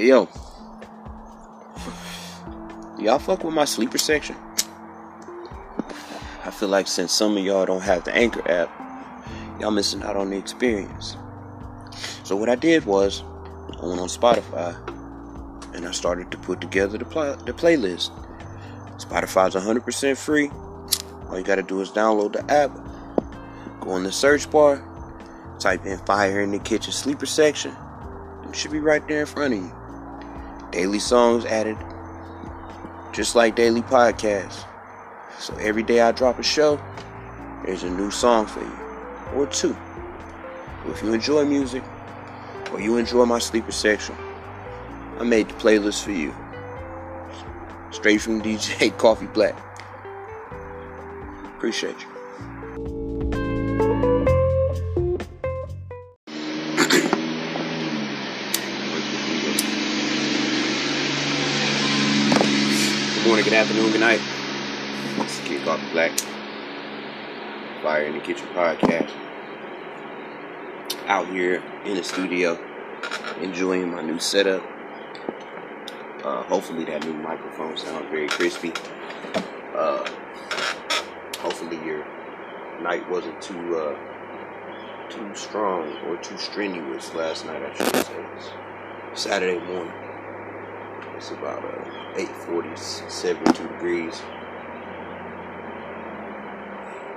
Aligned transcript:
Hey 0.00 0.06
yo, 0.06 0.30
y'all 2.98 3.18
fuck 3.18 3.44
with 3.44 3.52
my 3.52 3.66
sleeper 3.66 3.98
section? 3.98 4.34
I 6.42 6.50
feel 6.50 6.70
like 6.70 6.86
since 6.86 7.12
some 7.12 7.36
of 7.36 7.44
y'all 7.44 7.66
don't 7.66 7.82
have 7.82 8.04
the 8.04 8.16
Anchor 8.16 8.40
app, 8.50 8.70
y'all 9.60 9.70
missing 9.70 10.02
out 10.02 10.16
on 10.16 10.30
the 10.30 10.38
experience. 10.38 11.18
So 12.24 12.34
what 12.34 12.48
I 12.48 12.54
did 12.54 12.86
was, 12.86 13.22
I 13.78 13.84
went 13.84 14.00
on 14.00 14.08
Spotify 14.08 14.74
and 15.74 15.86
I 15.86 15.90
started 15.90 16.30
to 16.30 16.38
put 16.38 16.62
together 16.62 16.96
the, 16.96 17.04
pl- 17.04 17.36
the 17.36 17.52
playlist. 17.52 18.10
Spotify's 18.96 19.54
100% 19.54 20.16
free. 20.16 20.50
All 21.28 21.36
you 21.36 21.44
gotta 21.44 21.62
do 21.62 21.78
is 21.82 21.90
download 21.90 22.32
the 22.32 22.50
app, 22.50 22.70
go 23.82 23.96
in 23.96 24.04
the 24.04 24.12
search 24.12 24.50
bar, 24.50 24.82
type 25.58 25.84
in 25.84 25.98
Fire 26.06 26.40
in 26.40 26.52
the 26.52 26.58
Kitchen 26.58 26.94
Sleeper 26.94 27.26
section, 27.26 27.76
it 28.48 28.56
should 28.56 28.72
be 28.72 28.80
right 28.80 29.06
there 29.06 29.20
in 29.20 29.26
front 29.26 29.52
of 29.52 29.60
you. 29.60 29.79
Daily 30.70 31.00
songs 31.00 31.44
added, 31.46 31.76
just 33.12 33.34
like 33.34 33.56
daily 33.56 33.82
podcasts. 33.82 34.64
So 35.38 35.54
every 35.56 35.82
day 35.82 36.00
I 36.00 36.12
drop 36.12 36.38
a 36.38 36.44
show, 36.44 36.80
there's 37.64 37.82
a 37.82 37.90
new 37.90 38.10
song 38.10 38.46
for 38.46 38.60
you, 38.60 38.78
or 39.34 39.46
two. 39.46 39.76
If 40.86 41.02
you 41.02 41.12
enjoy 41.12 41.44
music, 41.44 41.82
or 42.72 42.80
you 42.80 42.98
enjoy 42.98 43.24
my 43.24 43.40
sleeper 43.40 43.72
section, 43.72 44.14
I 45.18 45.24
made 45.24 45.48
the 45.48 45.54
playlist 45.54 46.04
for 46.04 46.12
you. 46.12 46.34
Straight 47.90 48.20
from 48.20 48.40
DJ 48.40 48.96
Coffee 48.98 49.26
Black. 49.26 49.56
Appreciate 51.56 52.00
you. 52.00 52.19
Good 63.50 63.56
afternoon, 63.56 63.90
good 63.90 64.00
night. 64.00 64.20
The 65.16 65.42
Kid 65.44 65.64
Coffee 65.64 65.90
Black. 65.90 66.12
Fire 67.82 68.04
in 68.04 68.12
the 68.12 68.20
Kitchen 68.20 68.46
podcast. 68.54 69.10
Out 71.06 71.26
here 71.30 71.60
in 71.84 71.96
the 71.96 72.04
studio, 72.04 72.56
enjoying 73.40 73.90
my 73.90 74.02
new 74.02 74.20
setup. 74.20 74.62
Uh, 76.22 76.44
hopefully, 76.44 76.84
that 76.84 77.04
new 77.04 77.12
microphone 77.12 77.76
sounds 77.76 78.08
very 78.08 78.28
crispy. 78.28 78.72
Uh, 79.74 80.08
hopefully, 81.40 81.84
your 81.84 82.06
night 82.80 83.02
wasn't 83.10 83.42
too 83.42 83.76
uh, 83.76 83.98
too 85.08 85.28
strong 85.34 85.92
or 86.06 86.16
too 86.18 86.38
strenuous 86.38 87.12
last 87.14 87.46
night. 87.46 87.64
I 87.64 87.74
should 87.74 87.96
say. 87.96 88.24
Saturday 89.14 89.58
morning. 89.58 90.09
It's 91.20 91.32
about 91.32 91.62
uh, 91.62 92.16
8:40, 92.16 93.10
72 93.10 93.68
degrees. 93.68 94.22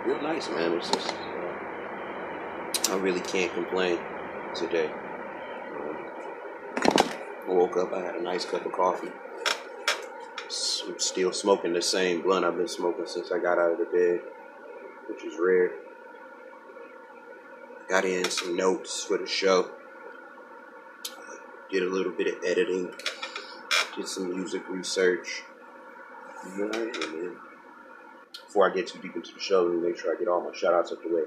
Real 0.06 0.22
nice, 0.22 0.50
man. 0.50 0.74
It's 0.74 0.90
just 0.90 1.14
uh, 1.14 2.94
I 2.94 2.98
really 2.98 3.22
can't 3.22 3.54
complain 3.54 4.00
today. 4.54 4.92
Um, 5.80 5.98
I 7.48 7.52
woke 7.54 7.78
up, 7.78 7.94
I 7.94 8.02
had 8.02 8.16
a 8.16 8.22
nice 8.22 8.44
cup 8.44 8.66
of 8.66 8.74
coffee. 8.74 9.14
S- 10.48 10.84
I'm 10.86 11.00
still 11.00 11.32
smoking 11.32 11.72
the 11.72 11.82
same 11.82 12.24
blunt 12.24 12.44
I've 12.44 12.58
been 12.58 12.68
smoking 12.68 13.08
since 13.08 13.32
I 13.32 13.40
got 13.40 13.58
out 13.58 13.72
of 13.72 13.78
the 13.78 13.86
bed, 13.86 14.20
which 15.08 15.24
is 15.24 15.40
rare. 15.40 15.72
Got 17.88 18.04
in 18.04 18.30
some 18.30 18.58
notes 18.58 19.02
for 19.02 19.18
the 19.18 19.28
show. 19.28 19.70
Did 21.72 21.84
a 21.84 21.90
little 21.90 22.12
bit 22.12 22.28
of 22.28 22.44
editing. 22.44 22.92
Did 23.96 24.08
some 24.08 24.36
music 24.36 24.68
research. 24.70 25.44
Before 28.46 28.70
I 28.70 28.74
get 28.74 28.88
too 28.88 29.00
deep 29.00 29.16
into 29.16 29.34
the 29.34 29.40
show, 29.40 29.64
let 29.64 29.76
me 29.76 29.88
make 29.88 30.00
sure 30.00 30.16
I 30.16 30.18
get 30.18 30.28
all 30.28 30.42
my 30.42 30.56
shout 30.56 30.74
outs 30.74 30.92
out 30.92 31.04
the 31.04 31.14
way. 31.14 31.24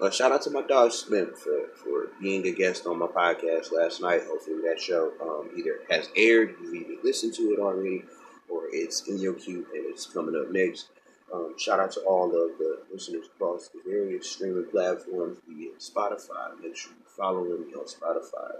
Uh, 0.00 0.10
shout 0.10 0.32
out 0.32 0.42
to 0.42 0.50
my 0.50 0.62
dog 0.62 0.92
Smith 0.92 1.38
for, 1.38 1.68
for 1.76 2.08
being 2.20 2.46
a 2.46 2.52
guest 2.52 2.86
on 2.86 2.98
my 2.98 3.06
podcast 3.06 3.72
last 3.72 4.00
night. 4.00 4.22
Hopefully 4.26 4.56
that 4.64 4.80
show 4.80 5.12
um, 5.20 5.50
either 5.56 5.80
has 5.90 6.08
aired, 6.16 6.54
you've 6.60 6.74
either 6.74 6.94
listened 7.02 7.34
to 7.34 7.42
it 7.52 7.58
already, 7.58 8.04
or 8.48 8.64
it's 8.72 9.08
in 9.08 9.18
your 9.18 9.34
queue 9.34 9.66
and 9.74 9.86
it's 9.86 10.06
coming 10.06 10.36
up 10.36 10.50
next. 10.50 10.88
Um, 11.32 11.54
shout 11.58 11.78
out 11.80 11.92
to 11.92 12.00
all 12.00 12.26
of 12.26 12.58
the 12.58 12.80
listeners 12.92 13.26
across 13.26 13.68
the 13.68 13.80
various 13.84 14.30
streaming 14.30 14.66
platforms, 14.70 15.38
be 15.46 15.70
Spotify. 15.78 16.58
Make 16.62 16.76
sure 16.76 16.92
you 16.92 17.04
follow 17.04 17.44
me 17.44 17.74
on 17.74 17.86
Spotify 17.86 18.52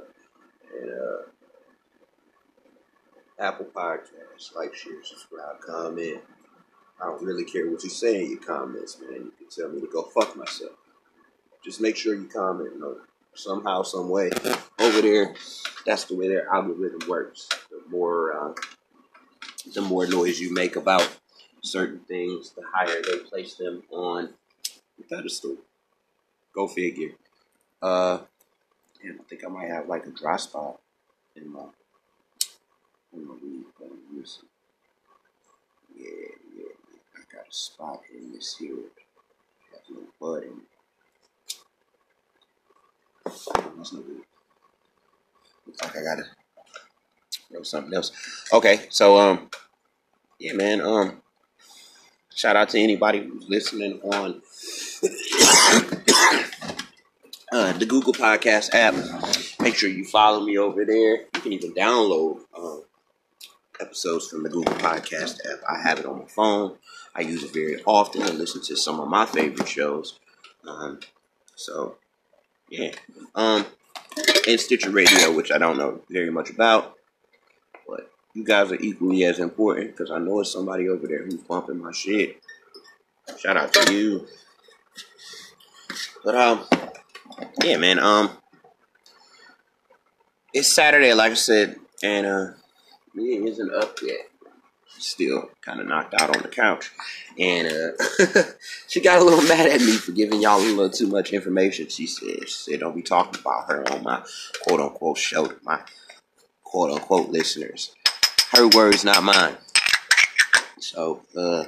and 0.81 0.91
uh, 0.91 1.23
Apple 3.39 3.67
Podcasts. 3.67 4.55
Like, 4.55 4.75
share, 4.75 5.03
subscribe, 5.05 5.61
comment. 5.61 6.21
I 7.01 7.07
don't 7.07 7.23
really 7.23 7.45
care 7.45 7.71
what 7.71 7.85
you 7.85 7.91
say 7.91 8.25
in 8.25 8.31
your 8.31 8.41
comments, 8.41 8.99
man. 9.01 9.13
You 9.13 9.33
can 9.39 9.49
tell 9.49 9.69
me 9.69 9.81
to 9.81 9.87
go 9.87 10.03
fuck 10.03 10.37
myself. 10.37 10.73
Just 11.65 11.81
make 11.81 11.97
sure 11.97 12.15
you 12.15 12.27
comment, 12.27 12.71
you 12.75 12.81
know, 12.81 12.97
somehow, 13.35 13.83
some 13.83 14.09
way. 14.09 14.31
Over 14.79 15.03
there, 15.03 15.35
that's 15.87 16.05
the 16.05 16.17
way 16.17 16.29
their 16.29 16.49
algorithm 16.49 17.09
works. 17.09 17.49
The 17.71 17.83
more, 17.89 18.33
uh, 18.35 18.55
the 19.75 19.83
more 19.83 20.07
noise 20.07 20.41
you 20.41 20.53
make 20.53 20.77
about 20.77 21.09
certain 21.63 22.01
things, 22.01 22.51
the 22.51 22.63
higher 22.73 23.03
they 23.03 23.19
place 23.19 23.55
them 23.55 23.83
on 23.91 24.31
the 24.97 25.05
pedestal. 25.05 25.57
Go 26.55 26.67
figure. 26.67 27.11
Uh, 27.81 28.19
damn, 29.03 29.21
I 29.21 29.25
think 29.29 29.45
I 29.45 29.49
might 29.49 29.69
have 29.69 29.89
like 29.89 30.07
a 30.07 30.11
dry 30.11 30.37
spot 30.37 30.81
in 31.37 31.53
my 31.53 31.67
in 33.13 33.27
my 33.27 33.35
weed, 33.35 33.65
but 33.79 33.89
I'm 33.91 34.19
missing. 34.19 34.49
Yeah, 35.97 36.35
yeah. 36.57 36.73
I 37.17 37.21
got 37.35 37.49
a 37.49 37.53
spot 37.53 38.01
in 38.15 38.33
this 38.33 38.57
here. 38.57 38.77
Got 39.73 39.83
little 39.89 40.09
bud 40.21 40.43
in 40.45 40.51
it. 40.51 40.69
That's 43.77 43.93
no 43.93 44.01
good. 44.01 44.23
Looks 45.67 45.83
like 45.83 45.97
I 45.97 46.03
gotta 46.03 46.25
throw 47.51 47.63
something 47.63 47.95
else. 47.95 48.13
Okay, 48.53 48.87
so 48.89 49.19
um, 49.19 49.51
yeah, 50.39 50.53
man. 50.55 50.81
Um, 50.81 51.23
shout 52.35 52.57
out 52.57 52.69
to 52.71 52.79
anybody 52.79 53.21
who's 53.21 53.49
listening 53.49 54.01
on 54.03 54.41
uh, 57.53 57.73
the 57.73 57.87
Google 57.87 58.13
Podcast 58.13 58.75
app. 58.75 58.95
Make 59.61 59.75
sure 59.75 59.91
you 59.91 60.05
follow 60.05 60.41
me 60.45 60.57
over 60.59 60.85
there. 60.85 61.17
You 61.35 61.41
can 61.41 61.53
even 61.53 61.75
download 61.75 62.41
um, 62.57 62.83
episodes 63.81 64.29
from 64.29 64.43
the 64.43 64.49
Google 64.49 64.75
Podcast 64.75 65.39
app. 65.51 65.61
I 65.69 65.81
have 65.81 65.99
it 65.99 66.07
on 66.07 66.19
my 66.19 66.27
phone. 66.27 66.77
I 67.15 67.23
use 67.23 67.43
it 67.43 67.53
very 67.53 67.83
often 67.85 68.23
to 68.23 68.33
listen 68.33 68.63
to 68.63 68.77
some 68.77 69.01
of 69.01 69.09
my 69.09 69.27
favorite 69.27 69.69
shows. 69.69 70.19
Um, 70.67 71.01
so, 71.55 71.97
yeah. 72.69 72.93
Um, 73.35 73.67
and 74.47 74.61
Stitcher 74.61 74.91
Radio, 74.91 75.35
which 75.35 75.51
I 75.53 75.59
don't 75.59 75.79
know 75.79 76.01
very 76.11 76.31
much 76.31 76.51
about, 76.51 76.97
but 77.87 78.11
you 78.35 78.45
guys 78.45 78.71
are 78.73 78.81
equally 78.81 79.25
as 79.25 79.39
important 79.39 79.97
because 79.97 80.11
I 80.11 80.19
know 80.19 80.41
it's 80.41 80.53
somebody 80.53 80.89
over 80.89 81.07
there 81.07 81.25
who's 81.25 81.37
bumping 81.37 81.83
my 81.83 81.93
shit. 81.93 82.41
Shout 83.39 83.57
out 83.57 83.73
to 83.75 83.95
you. 83.95 84.27
But 86.25 86.35
um, 86.35 86.65
yeah, 87.63 87.77
man. 87.77 87.99
Um, 87.99 88.31
it's 90.53 90.73
Saturday, 90.73 91.13
like 91.15 91.33
I 91.33 91.35
said, 91.35 91.77
and 92.03 92.27
uh, 92.27 92.47
Mia 93.19 93.43
isn't 93.43 93.75
up 93.75 93.99
yet. 94.03 94.31
Still 94.87 95.51
kind 95.61 95.81
of 95.81 95.87
knocked 95.87 96.15
out 96.21 96.35
on 96.35 96.43
the 96.43 96.49
couch, 96.49 96.91
and 97.39 97.69
uh, 97.69 98.43
she 98.89 99.01
got 99.01 99.21
a 99.21 99.25
little 99.25 99.45
mad 99.49 99.67
at 99.67 99.81
me 99.81 99.93
for 99.93 100.13
giving 100.13 100.41
y'all 100.41 100.59
a 100.59 100.63
little 100.63 100.91
too 100.91 101.07
much 101.07 101.33
information. 101.33 101.89
She 101.89 102.07
said, 102.07 102.49
she 102.49 102.73
said, 102.73 102.81
"Don't 102.81 102.97
be 102.97 103.03
talking 103.03 103.41
about 103.41 103.69
her 103.69 103.89
on 103.93 104.03
my 104.03 104.25
quote 104.63 104.81
unquote 104.81 105.19
show 105.19 105.47
to 105.47 105.57
my 105.63 105.81
quote 106.65 106.91
unquote 106.91 107.29
listeners." 107.29 107.95
Her 108.53 108.67
words, 108.69 109.05
not 109.05 109.23
mine. 109.23 109.57
So, 110.81 111.23
uh, 111.37 111.67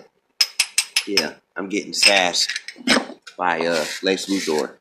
yeah, 1.06 1.34
I'm 1.54 1.68
getting 1.68 1.92
sassed 1.92 2.50
by 3.36 3.66
uh, 3.66 3.84
Lex 4.02 4.26
Luthor. 4.26 4.74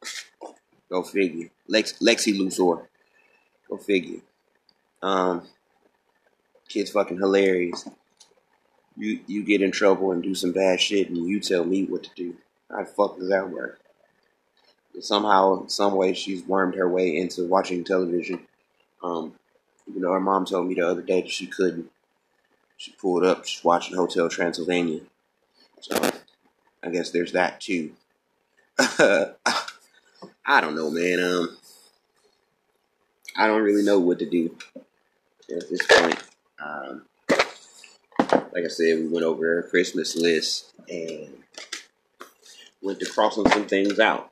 Go 0.89 1.03
figure. 1.03 1.49
Lex 1.67 1.93
Lexi 1.99 2.35
Luthor. 2.35 2.87
Go 3.69 3.77
figure. 3.77 4.21
Um, 5.01 5.43
kid's 6.69 6.91
fucking 6.91 7.17
hilarious. 7.17 7.87
You 8.95 9.19
you 9.27 9.43
get 9.43 9.61
in 9.61 9.71
trouble 9.71 10.11
and 10.11 10.23
do 10.23 10.35
some 10.35 10.51
bad 10.51 10.79
shit, 10.79 11.09
and 11.09 11.17
you 11.27 11.39
tell 11.39 11.65
me 11.65 11.85
what 11.85 12.03
to 12.03 12.09
do. 12.15 12.35
How 12.69 12.79
the 12.79 12.85
fuck 12.85 13.17
does 13.17 13.29
that 13.29 13.49
work? 13.49 13.79
Somehow, 14.99 15.67
some 15.67 15.95
way, 15.95 16.13
she's 16.13 16.43
wormed 16.43 16.75
her 16.75 16.87
way 16.89 17.15
into 17.15 17.45
watching 17.45 17.83
television. 17.83 18.41
Um, 19.01 19.33
you 19.93 20.01
know, 20.01 20.11
her 20.11 20.19
mom 20.19 20.45
told 20.45 20.67
me 20.67 20.75
the 20.75 20.87
other 20.87 21.01
day 21.01 21.21
that 21.21 21.31
she 21.31 21.47
couldn't. 21.47 21.89
She 22.77 22.91
pulled 22.91 23.25
up, 23.25 23.45
she's 23.45 23.63
watching 23.63 23.95
Hotel 23.95 24.29
Transylvania. 24.29 25.01
So, 25.81 26.11
I 26.83 26.89
guess 26.89 27.11
there's 27.11 27.31
that 27.33 27.61
too. 27.61 27.93
I 28.79 29.33
don't 30.61 30.75
know, 30.75 30.89
man. 30.89 31.19
Um, 31.19 31.57
I 33.37 33.47
don't 33.47 33.61
really 33.61 33.83
know 33.83 33.99
what 33.99 34.19
to 34.19 34.25
do 34.25 34.55
at 35.49 35.69
this 35.69 35.85
point. 35.87 36.28
Um, 36.63 37.05
like 38.19 38.65
I 38.65 38.67
said, 38.67 38.99
we 38.99 39.07
went 39.07 39.25
over 39.25 39.59
a 39.59 39.63
Christmas 39.63 40.15
list 40.15 40.73
and 40.89 41.29
went 42.81 42.99
to 42.99 43.05
crossing 43.05 43.47
some 43.49 43.65
things 43.65 43.99
out. 43.99 44.31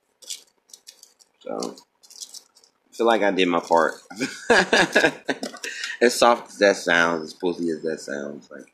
So 1.40 1.76
I 1.76 2.96
feel 2.96 3.08
like 3.08 3.24
I 3.24 3.32
did 3.32 3.48
my 3.48 3.60
part. 3.60 3.94
as 6.02 6.16
soft 6.16 6.50
as 6.50 6.58
that 6.58 6.76
sounds, 6.76 7.24
as 7.24 7.34
pussy 7.34 7.70
as 7.70 7.82
that 7.84 8.00
sounds, 8.00 8.50
like 8.52 8.74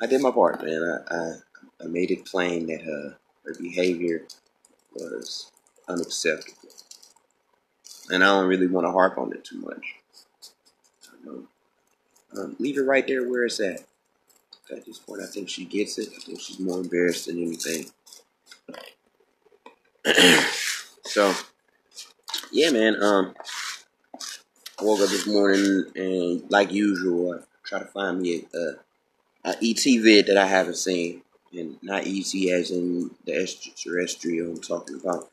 I 0.00 0.06
did 0.06 0.20
my 0.20 0.30
part, 0.30 0.64
man. 0.64 0.82
I 0.82 1.14
I, 1.14 1.32
I 1.84 1.86
made 1.86 2.10
it 2.10 2.26
plain 2.26 2.66
that 2.66 2.82
her 2.82 3.16
her 3.44 3.54
behavior 3.60 4.26
was 4.94 5.52
unacceptable, 5.88 6.70
and 8.10 8.24
I 8.24 8.26
don't 8.26 8.48
really 8.48 8.66
want 8.66 8.86
to 8.86 8.92
harp 8.92 9.18
on 9.18 9.32
it 9.32 9.44
too 9.44 9.60
much. 9.60 9.94
Um, 12.36 12.56
leave 12.58 12.78
it 12.78 12.82
right 12.82 13.06
there 13.06 13.28
where 13.28 13.44
it's 13.44 13.60
at. 13.60 13.84
At 14.70 14.86
this 14.86 14.98
point, 14.98 15.20
I 15.20 15.26
think 15.26 15.48
she 15.48 15.64
gets 15.64 15.98
it. 15.98 16.10
I 16.16 16.20
think 16.20 16.40
she's 16.40 16.60
more 16.60 16.78
embarrassed 16.78 17.26
than 17.26 17.42
anything. 17.42 17.86
so, 21.04 21.34
yeah, 22.52 22.70
man. 22.70 23.02
Um, 23.02 23.34
I 24.78 24.84
woke 24.84 25.00
up 25.00 25.08
this 25.08 25.26
morning 25.26 25.86
and, 25.96 26.50
like 26.50 26.72
usual, 26.72 27.34
I 27.34 27.42
try 27.64 27.80
to 27.80 27.84
find 27.86 28.22
me 28.22 28.44
a, 28.54 28.58
a, 28.58 28.74
a 29.44 29.56
ET 29.60 29.82
vid 29.82 30.26
that 30.26 30.36
I 30.38 30.46
haven't 30.46 30.76
seen, 30.76 31.22
and 31.52 31.76
not 31.82 32.06
ET 32.06 32.32
as 32.52 32.70
in 32.70 33.10
the 33.26 33.34
extraterrestrial. 33.34 34.52
I'm 34.52 34.60
talking 34.60 35.00
about 35.00 35.30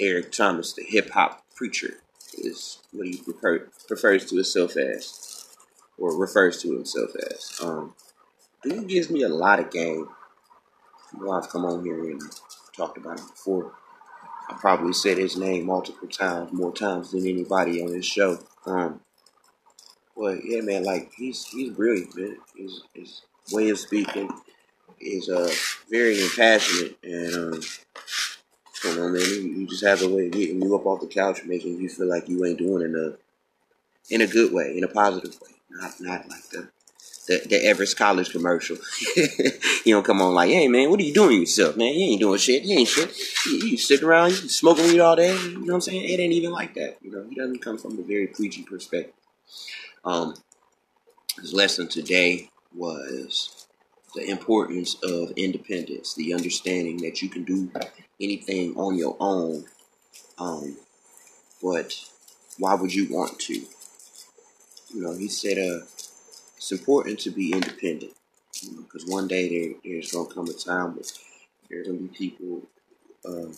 Eric 0.00 0.32
Thomas, 0.32 0.72
the 0.72 0.82
hip 0.82 1.10
hop 1.10 1.44
preacher, 1.54 1.98
is 2.38 2.78
what 2.92 3.06
he 3.06 3.18
prefer, 3.18 3.68
prefers 3.86 4.24
to 4.26 4.36
himself 4.36 4.76
as, 4.76 5.29
or 6.00 6.16
refers 6.16 6.60
to 6.62 6.72
himself 6.72 7.10
as. 7.30 7.60
Um, 7.62 7.94
dude 8.62 8.88
gives 8.88 9.10
me 9.10 9.22
a 9.22 9.28
lot 9.28 9.60
of 9.60 9.70
game. 9.70 10.08
Well, 11.18 11.32
I've 11.32 11.48
come 11.48 11.64
on 11.64 11.84
here 11.84 12.02
and 12.10 12.20
talked 12.76 12.98
about 12.98 13.20
him 13.20 13.26
before. 13.26 13.72
I 14.48 14.54
probably 14.54 14.92
said 14.92 15.18
his 15.18 15.36
name 15.36 15.66
multiple 15.66 16.08
times, 16.08 16.52
more 16.52 16.72
times 16.72 17.12
than 17.12 17.26
anybody 17.26 17.82
on 17.82 17.92
this 17.92 18.06
show. 18.06 18.38
Um, 18.66 19.00
but 20.16 20.38
yeah, 20.44 20.60
man, 20.60 20.84
like 20.84 21.12
he's 21.16 21.46
he's 21.46 21.70
brilliant, 21.70 22.16
man. 22.16 22.36
His 22.56 22.82
his 22.94 23.22
way 23.52 23.70
of 23.70 23.78
speaking 23.78 24.30
is 25.00 25.28
uh 25.28 25.50
very 25.90 26.20
impassionate, 26.22 26.98
and 27.02 27.54
um, 27.54 27.60
come 28.82 29.12
man, 29.12 29.22
you, 29.22 29.40
you 29.58 29.66
just 29.66 29.84
have 29.84 30.02
a 30.02 30.08
way 30.08 30.26
of 30.26 30.32
getting 30.32 30.60
you 30.60 30.74
up 30.76 30.86
off 30.86 31.00
the 31.00 31.06
couch, 31.06 31.44
making 31.44 31.80
you 31.80 31.88
feel 31.88 32.08
like 32.08 32.28
you 32.28 32.44
ain't 32.44 32.58
doing 32.58 32.84
enough, 32.84 33.16
in 34.10 34.20
a 34.20 34.26
good 34.26 34.52
way, 34.52 34.76
in 34.76 34.84
a 34.84 34.88
positive 34.88 35.40
way, 35.40 35.54
not 35.70 36.00
not 36.00 36.28
like 36.28 36.48
the 36.50 36.68
the, 37.26 37.46
the 37.48 37.64
Everest 37.64 37.96
College 37.96 38.30
commercial. 38.30 38.76
you 39.16 39.94
don't 39.94 40.04
come 40.04 40.20
on 40.20 40.34
like, 40.34 40.50
hey 40.50 40.68
man, 40.68 40.90
what 40.90 40.98
are 40.98 41.04
you 41.04 41.14
doing 41.14 41.38
yourself, 41.40 41.76
man? 41.76 41.94
You 41.94 42.12
ain't 42.12 42.20
doing 42.20 42.38
shit. 42.38 42.64
You 42.64 42.78
ain't 42.78 42.88
shit. 42.88 43.16
You, 43.46 43.68
you 43.68 43.78
sit 43.78 44.02
around, 44.02 44.30
you 44.30 44.36
smoking 44.48 44.84
weed 44.86 45.00
all 45.00 45.16
day. 45.16 45.36
You 45.36 45.54
know 45.54 45.60
what 45.60 45.74
I'm 45.74 45.80
saying? 45.80 46.02
It 46.02 46.18
ain't 46.20 46.32
even 46.32 46.50
like 46.50 46.74
that. 46.74 46.96
You 47.02 47.12
know, 47.12 47.24
he 47.28 47.36
doesn't 47.36 47.62
come 47.62 47.78
from 47.78 47.98
a 47.98 48.02
very 48.02 48.26
preachy 48.26 48.62
perspective. 48.62 49.14
Um, 50.04 50.34
his 51.40 51.52
lesson 51.52 51.88
today 51.88 52.50
was 52.74 53.66
the 54.14 54.28
importance 54.28 54.96
of 55.02 55.30
independence, 55.36 56.14
the 56.14 56.34
understanding 56.34 56.98
that 56.98 57.22
you 57.22 57.28
can 57.28 57.44
do 57.44 57.70
anything 58.20 58.74
on 58.76 58.96
your 58.96 59.16
own. 59.20 59.64
Um, 60.38 60.76
but 61.62 61.94
why 62.58 62.74
would 62.74 62.92
you 62.92 63.06
want 63.10 63.38
to? 63.40 63.62
You 64.94 65.02
know, 65.02 65.12
he 65.12 65.28
said, 65.28 65.58
uh, 65.58 65.84
it's 66.56 66.72
important 66.72 67.20
to 67.20 67.30
be 67.30 67.52
independent 67.52 68.12
because 68.52 69.04
you 69.04 69.08
know, 69.08 69.14
one 69.14 69.28
day 69.28 69.48
there, 69.48 69.74
there's 69.84 70.12
going 70.12 70.28
to 70.28 70.34
come 70.34 70.46
a 70.48 70.52
time 70.52 70.94
where 70.94 71.04
there's 71.68 71.86
going 71.86 71.98
to 71.98 72.04
be 72.04 72.08
people 72.08 72.62
um, 73.24 73.54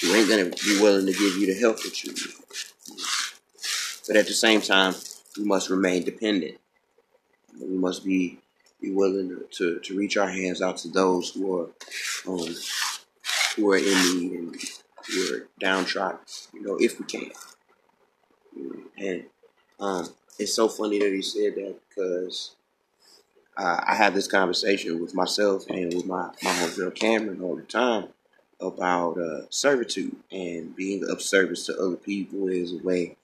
who 0.00 0.14
ain't 0.14 0.28
gonna 0.28 0.44
be 0.44 0.80
willing 0.80 1.06
to 1.06 1.12
give 1.12 1.36
you 1.36 1.46
the 1.46 1.58
help 1.58 1.76
that 1.82 2.04
you 2.04 2.12
need. 2.12 2.34
But 4.06 4.16
at 4.16 4.26
the 4.26 4.34
same 4.34 4.60
time, 4.60 4.94
we 5.38 5.44
must 5.44 5.70
remain 5.70 6.04
dependent. 6.04 6.58
We 7.60 7.76
must 7.76 8.04
be 8.04 8.38
be 8.80 8.90
willing 8.90 9.30
to, 9.30 9.46
to, 9.50 9.80
to 9.80 9.96
reach 9.96 10.16
our 10.16 10.28
hands 10.28 10.60
out 10.60 10.76
to 10.78 10.88
those 10.88 11.30
who 11.30 11.60
are 11.60 11.70
um, 12.28 12.54
who 13.56 13.70
are 13.72 13.78
in 13.78 13.84
need 13.84 14.32
and 14.32 14.56
who 15.08 15.34
are 15.34 15.48
downtrodden. 15.58 16.18
You 16.52 16.62
know, 16.62 16.76
if 16.76 16.98
we 16.98 17.06
can. 17.06 17.30
And 18.98 19.24
um, 19.80 20.08
it's 20.38 20.54
so 20.54 20.68
funny 20.68 20.98
that 20.98 21.12
he 21.12 21.22
said 21.22 21.54
that 21.54 21.76
because 21.88 22.54
uh, 23.56 23.80
I 23.86 23.94
have 23.94 24.14
this 24.14 24.26
conversation 24.26 25.00
with 25.00 25.14
myself 25.14 25.68
and 25.68 25.94
with 25.94 26.06
my 26.06 26.30
my 26.42 26.50
homegirl 26.50 26.94
Cameron 26.94 27.42
all 27.42 27.56
the 27.56 27.62
time 27.62 28.08
about 28.60 29.18
uh, 29.18 29.42
servitude 29.50 30.16
and 30.30 30.74
being 30.74 31.04
of 31.08 31.20
service 31.20 31.66
to 31.66 31.76
other 31.78 31.96
people 31.96 32.48
is 32.48 32.72
a 32.72 32.78
way 32.78 33.16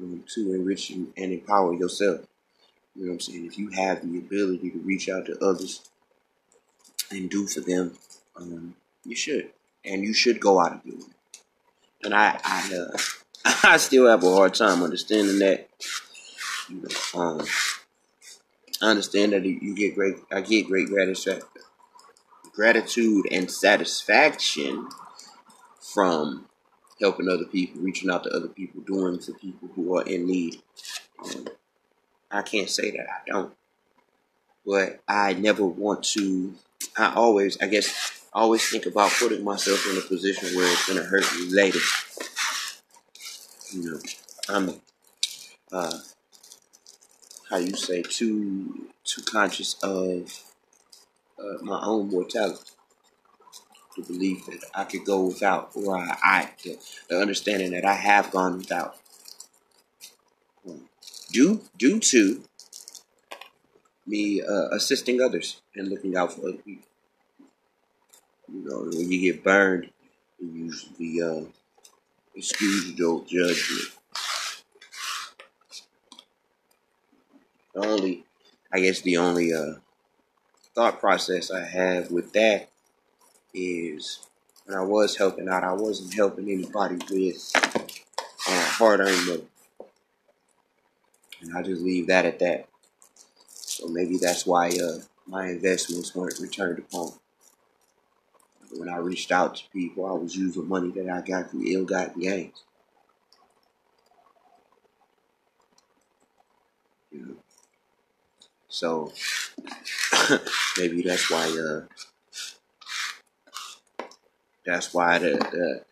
um, 0.00 0.24
to 0.34 0.54
enrich 0.54 0.90
and 0.90 1.12
empower 1.16 1.72
yourself. 1.74 2.20
You 2.94 3.04
know 3.04 3.10
what 3.10 3.14
I'm 3.14 3.20
saying? 3.20 3.46
If 3.46 3.58
you 3.58 3.70
have 3.70 4.02
the 4.02 4.18
ability 4.18 4.70
to 4.70 4.78
reach 4.78 5.08
out 5.08 5.26
to 5.26 5.38
others 5.44 5.88
and 7.10 7.30
do 7.30 7.46
for 7.46 7.60
them, 7.60 7.96
um, 8.36 8.74
you 9.04 9.14
should, 9.14 9.50
and 9.84 10.02
you 10.02 10.12
should 10.12 10.40
go 10.40 10.60
out 10.60 10.72
and 10.72 10.82
do 10.82 11.06
it. 11.06 11.40
And 12.02 12.14
I, 12.14 12.38
I, 12.44 12.74
uh, 12.74 12.98
I 13.64 13.78
still 13.78 14.06
have 14.08 14.24
a 14.24 14.34
hard 14.34 14.54
time 14.54 14.82
understanding 14.82 15.38
that. 15.38 15.68
You 16.68 16.82
know, 16.82 17.20
um, 17.20 17.46
I 18.82 18.90
understand 18.90 19.32
that 19.32 19.44
you 19.44 19.74
get 19.74 19.94
great. 19.94 20.16
I 20.30 20.42
get 20.42 20.66
great 20.66 20.88
gratitude, 20.88 21.42
gratitude 22.52 23.26
and 23.30 23.50
satisfaction 23.50 24.88
from 25.80 26.46
helping 27.00 27.28
other 27.28 27.46
people, 27.46 27.80
reaching 27.80 28.10
out 28.10 28.24
to 28.24 28.30
other 28.30 28.48
people, 28.48 28.82
doing 28.82 29.18
for 29.18 29.32
people 29.32 29.68
who 29.74 29.96
are 29.96 30.02
in 30.02 30.26
need. 30.26 30.60
Um, 31.24 31.48
I 32.30 32.42
can't 32.42 32.68
say 32.68 32.90
that 32.90 33.06
I 33.08 33.30
don't. 33.30 33.54
But 34.66 35.00
I 35.08 35.32
never 35.32 35.64
want 35.64 36.02
to, 36.14 36.54
I 36.98 37.14
always, 37.14 37.56
I 37.62 37.68
guess, 37.68 38.26
I 38.34 38.40
always 38.40 38.68
think 38.68 38.84
about 38.84 39.10
putting 39.12 39.42
myself 39.42 39.86
in 39.90 39.96
a 39.96 40.02
position 40.02 40.54
where 40.54 40.70
it's 40.70 40.86
to 40.86 41.02
hurt 41.02 41.24
me 41.36 41.48
later. 41.50 41.78
You 43.72 43.90
know, 43.90 43.98
I'm, 44.48 44.80
uh, 45.70 45.98
how 47.50 47.58
you 47.58 47.76
say, 47.76 48.02
too, 48.02 48.88
too 49.04 49.22
conscious 49.22 49.74
of 49.82 50.42
uh, 51.38 51.62
my 51.62 51.80
own 51.84 52.08
mortality 52.08 52.62
to 53.94 54.02
believe 54.02 54.46
that 54.46 54.64
I 54.74 54.84
could 54.84 55.04
go 55.04 55.26
without, 55.26 55.72
or 55.74 55.96
I, 55.96 56.16
I 56.22 56.50
the, 56.62 56.78
the 57.08 57.20
understanding 57.20 57.72
that 57.72 57.84
I 57.84 57.94
have 57.94 58.30
gone 58.30 58.58
without 58.58 58.96
due 61.30 61.60
due 61.76 62.00
to 62.00 62.42
me 64.06 64.42
uh, 64.42 64.68
assisting 64.72 65.20
others 65.20 65.60
and 65.74 65.88
looking 65.88 66.16
out 66.16 66.32
for 66.32 66.48
other 66.48 66.58
people. 66.58 66.84
You 68.52 68.64
know, 68.64 68.78
when 68.84 69.12
you 69.12 69.32
get 69.32 69.44
burned, 69.44 69.90
you 70.40 70.48
usually 70.48 71.22
uh, 71.22 71.44
excuse 72.38 72.96
your 72.96 73.24
judgment. 73.24 73.90
The 77.74 77.86
only, 77.86 78.24
I 78.72 78.80
guess, 78.80 79.00
the 79.02 79.16
only 79.16 79.52
uh, 79.52 79.74
thought 80.74 81.00
process 81.00 81.50
I 81.50 81.64
have 81.64 82.10
with 82.12 82.32
that 82.34 82.68
is 83.52 84.20
when 84.64 84.78
I 84.78 84.82
was 84.82 85.16
helping 85.16 85.48
out, 85.48 85.64
I 85.64 85.72
wasn't 85.72 86.14
helping 86.14 86.48
anybody 86.48 86.98
with 87.10 87.52
uh, 87.56 88.64
hard-earned 88.70 89.26
money. 89.26 89.48
And 91.40 91.56
I 91.56 91.62
just 91.62 91.82
leave 91.82 92.06
that 92.06 92.24
at 92.24 92.38
that. 92.38 92.68
So 93.48 93.88
maybe 93.88 94.16
that's 94.16 94.46
why 94.46 94.68
uh, 94.68 94.98
my 95.26 95.48
investments 95.48 96.14
weren't 96.14 96.38
returned 96.40 96.78
upon. 96.78 97.12
When 98.76 98.88
I 98.88 98.98
reached 98.98 99.32
out 99.32 99.56
to 99.56 99.62
people, 99.72 100.06
I 100.06 100.12
was 100.12 100.36
using 100.36 100.68
money 100.68 100.90
that 100.90 101.08
I 101.08 101.20
got 101.20 101.50
from 101.50 101.66
ill-gotten 101.66 102.20
gains. 102.20 102.62
You 107.10 107.26
know? 107.26 107.36
So 108.68 109.12
maybe 110.78 111.02
that's 111.02 111.30
why 111.30 111.48
uh, 111.48 111.86
that's 114.64 114.92
why 114.92 115.18
the, 115.18 115.82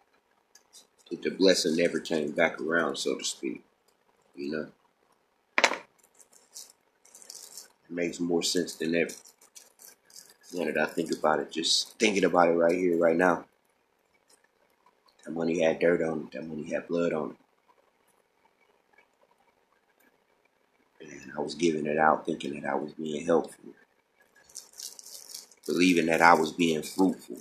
the 1.11 1.17
the 1.17 1.31
blessing 1.31 1.77
never 1.77 2.01
came 2.01 2.33
back 2.33 2.61
around, 2.61 2.97
so 2.97 3.17
to 3.17 3.25
speak. 3.25 3.63
You 4.35 4.53
know. 4.53 4.67
It 7.89 7.95
makes 7.95 8.21
more 8.21 8.43
sense 8.43 8.75
than 8.75 8.95
ever. 8.95 9.15
Now 10.53 10.65
that 10.65 10.79
I 10.79 10.87
think 10.87 11.13
about 11.13 11.41
it, 11.41 11.51
just 11.51 11.99
thinking 11.99 12.25
about 12.25 12.49
it 12.49 12.53
right 12.53 12.75
here, 12.75 12.97
right 12.97 13.17
now. 13.17 13.45
That 15.25 15.33
money 15.33 15.61
had 15.63 15.81
dirt 15.81 16.03
on 16.03 16.21
it. 16.21 16.33
That 16.33 16.47
money 16.47 16.71
had 16.71 16.87
blood 16.87 17.13
on 17.13 17.31
it. 17.31 17.37
And 21.01 21.33
I 21.37 21.41
was 21.41 21.55
giving 21.55 21.87
it 21.87 21.99
out 21.99 22.27
thinking 22.27 22.61
that 22.61 22.71
I 22.71 22.75
was 22.77 22.93
being 22.93 23.27
helpful. 23.27 23.71
Believing 25.67 26.07
that 26.07 26.23
I 26.23 26.35
was 26.35 26.53
being 26.53 26.83
fruitful. 26.83 27.39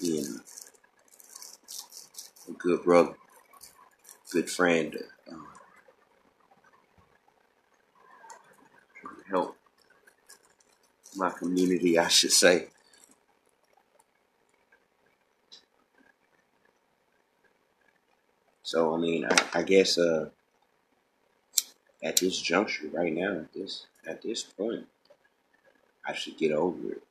Being 0.00 0.40
a 2.48 2.52
good 2.52 2.82
brother. 2.82 3.14
Good 4.30 4.50
friend. 4.50 4.96
Um, 5.30 5.46
help 9.30 9.56
my 11.16 11.30
community, 11.30 11.98
I 11.98 12.08
should 12.08 12.32
say. 12.32 12.68
So 18.62 18.94
I 18.94 18.96
mean, 18.96 19.26
I, 19.26 19.36
I 19.58 19.62
guess 19.62 19.98
uh, 19.98 20.30
at 22.02 22.16
this 22.16 22.40
juncture, 22.40 22.88
right 22.92 23.12
now, 23.12 23.32
at 23.32 23.52
this 23.52 23.86
at 24.06 24.22
this 24.22 24.42
point, 24.42 24.86
I 26.06 26.14
should 26.14 26.38
get 26.38 26.52
over 26.52 26.92
it. 26.92 27.02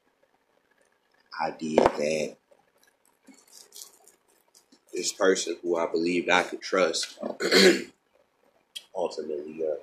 I 1.39 1.51
did 1.51 1.77
that. 1.77 2.35
This 4.93 5.13
person 5.13 5.55
who 5.61 5.77
I 5.77 5.85
believed 5.89 6.29
I 6.29 6.43
could 6.43 6.61
trust 6.61 7.17
ultimately 8.95 9.63
uh, 9.63 9.75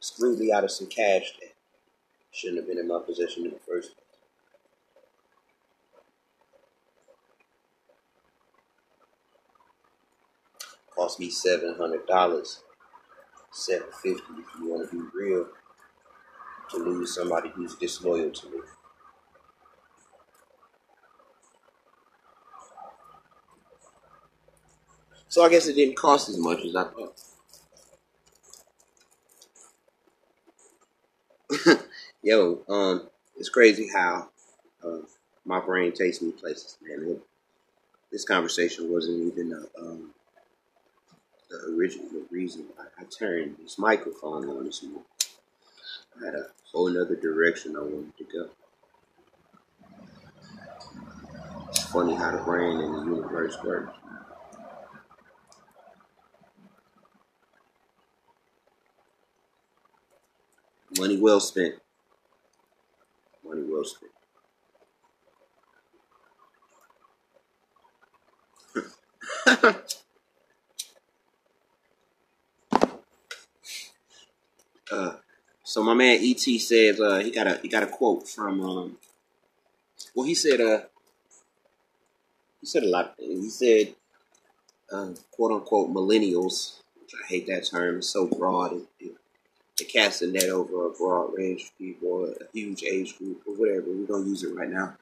screwed 0.00 0.38
me 0.40 0.50
out 0.50 0.64
of 0.64 0.70
some 0.70 0.88
cash 0.88 1.32
Shouldn't 2.38 2.60
have 2.60 2.68
been 2.68 2.78
in 2.80 2.88
my 2.88 3.00
possession 3.06 3.46
in 3.46 3.52
the 3.52 3.60
first 3.60 3.94
place. 3.96 4.06
Cost 10.96 11.20
me 11.20 11.30
seven 11.30 11.74
hundred 11.76 12.06
dollars, 12.06 12.62
seven 13.52 13.88
fifty 14.02 14.22
if 14.38 14.46
you 14.60 14.68
want 14.70 14.90
to 14.90 14.96
be 14.96 15.04
real, 15.14 15.46
to 16.70 16.78
lose 16.78 17.14
somebody 17.14 17.50
who's 17.50 17.76
disloyal 17.76 18.30
to 18.30 18.50
me. 18.50 18.58
So 25.28 25.44
I 25.44 25.50
guess 25.50 25.68
it 25.68 25.74
didn't 25.74 25.96
cost 25.96 26.28
as 26.30 26.38
much 26.38 26.64
as 26.64 26.76
I 26.76 26.84
thought. 26.84 27.20
yo, 32.22 32.62
um, 32.68 33.08
it's 33.36 33.48
crazy 33.48 33.88
how 33.92 34.28
uh, 34.84 34.98
my 35.44 35.60
brain 35.60 35.92
takes 35.92 36.20
me 36.20 36.32
places, 36.32 36.76
man. 36.82 37.08
It, 37.08 37.20
this 38.10 38.24
conversation 38.24 38.90
wasn't 38.90 39.32
even 39.32 39.52
a, 39.52 39.80
um, 39.80 40.10
the 41.50 41.74
original 41.76 42.08
reason 42.30 42.64
I, 42.78 43.02
I, 43.02 43.04
turned 43.04 43.56
this 43.62 43.78
microphone 43.78 44.48
on 44.48 44.64
this 44.64 44.82
morning. 44.82 45.02
I 46.20 46.24
had 46.24 46.34
a 46.34 46.46
whole 46.72 46.90
other 46.90 47.16
direction 47.16 47.76
I 47.76 47.80
wanted 47.80 48.16
to 48.18 48.24
go. 48.24 48.48
It's 51.68 51.84
funny 51.84 52.14
how 52.14 52.30
the 52.32 52.42
brain 52.42 52.80
and 52.80 52.94
the 52.94 53.14
universe 53.14 53.56
works. 53.62 53.92
Money 60.98 61.18
well 61.18 61.40
spent 61.40 61.74
money 63.48 63.84
spent. 63.84 64.12
uh, 74.92 75.16
so 75.64 75.82
my 75.82 75.94
man 75.94 76.18
ET 76.22 76.40
says 76.40 77.00
uh, 77.00 77.18
he 77.18 77.30
got 77.30 77.46
a 77.46 77.58
he 77.62 77.68
got 77.68 77.82
a 77.82 77.86
quote 77.86 78.28
from 78.28 78.60
um, 78.60 78.96
well 80.14 80.26
he 80.26 80.34
said 80.34 80.60
uh 80.60 80.80
he 82.60 82.66
said 82.66 82.82
a 82.82 82.88
lot. 82.88 83.06
of 83.06 83.14
He 83.18 83.50
said 83.50 83.94
uh, 84.92 85.10
quote 85.30 85.52
unquote 85.52 85.90
millennials, 85.90 86.80
which 87.00 87.12
I 87.22 87.26
hate 87.26 87.46
that 87.46 87.66
term, 87.66 87.98
it's 87.98 88.08
so 88.08 88.26
broad. 88.26 88.72
It, 88.72 88.86
it, 89.00 89.17
a 89.80 90.26
net 90.26 90.48
over 90.50 90.86
a 90.86 90.90
broad 90.90 91.32
range 91.34 91.64
of 91.64 91.78
people, 91.78 92.24
a 92.24 92.44
huge 92.52 92.82
age 92.82 93.16
group, 93.18 93.42
or 93.46 93.54
whatever. 93.54 93.86
We 93.92 94.06
don't 94.06 94.26
use 94.26 94.42
it 94.42 94.54
right 94.54 94.70
now. 94.70 94.96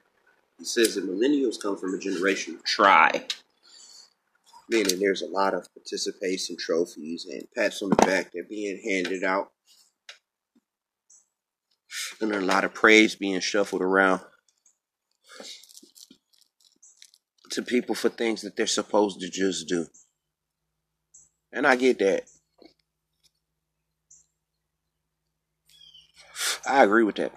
He 0.59 0.65
says 0.65 0.95
that 0.95 1.09
millennials 1.09 1.61
come 1.61 1.77
from 1.77 1.95
a 1.95 1.99
generation 1.99 2.55
of 2.55 2.65
try, 2.65 3.27
meaning 4.69 4.99
there's 4.99 5.23
a 5.23 5.29
lot 5.29 5.55
of 5.55 5.73
participation 5.75 6.57
trophies 6.59 7.27
and 7.31 7.47
pats 7.55 7.83
on 7.83 7.91
the 7.91 7.97
back 7.97 8.33
that 8.33 8.41
are 8.41 8.45
being 8.45 8.81
handed 8.83 9.25
out, 9.25 9.51
and 12.21 12.33
a 12.33 12.41
lot 12.41 12.65
of 12.65 12.75
praise 12.75 13.15
being 13.15 13.41
shuffled 13.41 13.83
around 13.83 14.21
to 17.51 17.63
people 17.63 17.95
for 17.95 18.09
things 18.09 18.43
that 18.43 18.57
they're 18.57 18.67
supposed 18.67 19.21
to 19.21 19.31
just 19.31 19.69
do. 19.69 19.87
And 21.53 21.67
I 21.67 21.77
get 21.77 21.99
that. 22.01 22.25
I 26.67 26.85
agree 26.85 27.05
with 27.05 27.17
that. 27.17 27.33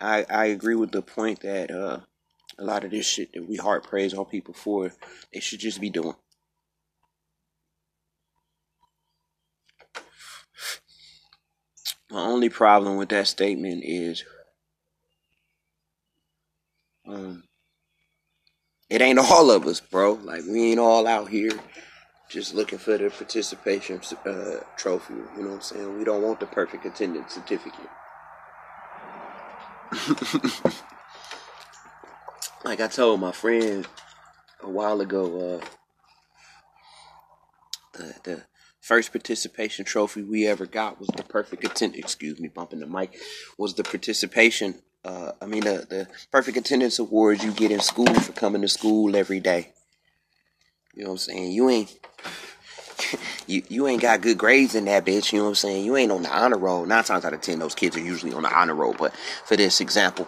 I 0.00 0.26
I 0.30 0.46
agree 0.46 0.76
with 0.76 0.92
the 0.92 1.02
point 1.02 1.40
that 1.40 1.70
uh, 1.70 2.00
a 2.58 2.64
lot 2.64 2.84
of 2.84 2.90
this 2.90 3.06
shit 3.06 3.32
that 3.34 3.48
we 3.48 3.56
heart 3.56 3.84
praise 3.88 4.14
on 4.14 4.26
people 4.26 4.54
for, 4.54 4.92
they 5.32 5.40
should 5.40 5.60
just 5.60 5.80
be 5.80 5.90
doing. 5.90 6.16
My 12.10 12.22
only 12.22 12.48
problem 12.48 12.96
with 12.96 13.10
that 13.10 13.28
statement 13.28 13.84
is 13.84 14.24
um, 17.06 17.44
it 18.90 19.02
ain't 19.02 19.18
all 19.18 19.50
of 19.50 19.66
us, 19.66 19.80
bro. 19.80 20.14
Like 20.14 20.44
we 20.44 20.70
ain't 20.72 20.80
all 20.80 21.06
out 21.06 21.28
here 21.28 21.52
just 22.30 22.54
looking 22.54 22.78
for 22.78 22.96
the 22.96 23.10
participation 23.10 24.00
uh, 24.24 24.60
trophy. 24.76 25.14
You 25.14 25.42
know 25.42 25.48
what 25.48 25.54
I'm 25.56 25.60
saying? 25.60 25.98
We 25.98 26.04
don't 26.04 26.22
want 26.22 26.38
the 26.40 26.46
perfect 26.46 26.86
attendance 26.86 27.34
certificate. 27.34 27.90
like 32.64 32.80
I 32.80 32.86
told 32.86 33.18
my 33.20 33.32
friend 33.32 33.86
a 34.62 34.70
while 34.70 35.00
ago, 35.00 35.60
uh, 35.60 35.64
the 37.98 38.14
the 38.22 38.42
first 38.80 39.10
participation 39.10 39.84
trophy 39.84 40.22
we 40.22 40.46
ever 40.46 40.66
got 40.66 41.00
was 41.00 41.08
the 41.08 41.24
perfect 41.24 41.64
attendance. 41.64 42.04
Excuse 42.04 42.38
me, 42.38 42.46
bumping 42.46 42.78
the 42.78 42.86
mic. 42.86 43.18
Was 43.58 43.74
the 43.74 43.82
participation? 43.82 44.76
Uh, 45.04 45.32
I 45.42 45.46
mean 45.46 45.64
the 45.64 45.84
the 45.90 46.06
perfect 46.30 46.56
attendance 46.56 47.00
awards 47.00 47.42
you 47.42 47.50
get 47.50 47.72
in 47.72 47.80
school 47.80 48.14
for 48.14 48.32
coming 48.32 48.62
to 48.62 48.68
school 48.68 49.16
every 49.16 49.40
day. 49.40 49.72
You 50.94 51.04
know 51.04 51.10
what 51.10 51.14
I'm 51.14 51.18
saying? 51.18 51.52
You 51.52 51.68
ain't 51.70 51.98
you 53.46 53.62
you 53.68 53.86
ain't 53.86 54.02
got 54.02 54.20
good 54.20 54.38
grades 54.38 54.74
in 54.74 54.86
that 54.86 55.04
bitch. 55.04 55.32
You 55.32 55.38
know 55.38 55.44
what 55.44 55.50
I'm 55.50 55.54
saying? 55.56 55.84
You 55.84 55.96
ain't 55.96 56.12
on 56.12 56.22
the 56.22 56.36
honor 56.36 56.58
roll. 56.58 56.84
Nine 56.84 57.04
times 57.04 57.24
out 57.24 57.32
of 57.32 57.40
ten, 57.40 57.58
those 57.58 57.74
kids 57.74 57.96
are 57.96 58.00
usually 58.00 58.32
on 58.32 58.42
the 58.42 58.54
honor 58.54 58.74
roll. 58.74 58.94
But 58.94 59.14
for 59.44 59.56
this 59.56 59.80
example, 59.80 60.26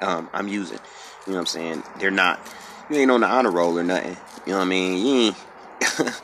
um, 0.00 0.28
I'm 0.32 0.48
using. 0.48 0.78
You 1.26 1.32
know 1.32 1.38
what 1.38 1.40
I'm 1.40 1.46
saying? 1.46 1.82
They're 1.98 2.10
not. 2.10 2.40
You 2.88 2.96
ain't 2.96 3.10
on 3.10 3.20
the 3.20 3.26
honor 3.26 3.50
roll 3.50 3.78
or 3.78 3.84
nothing. 3.84 4.16
You 4.46 4.52
know 4.52 4.58
what 4.58 4.64
I 4.64 4.68
mean? 4.68 5.06
You 5.06 5.14
ain't. 5.14 5.36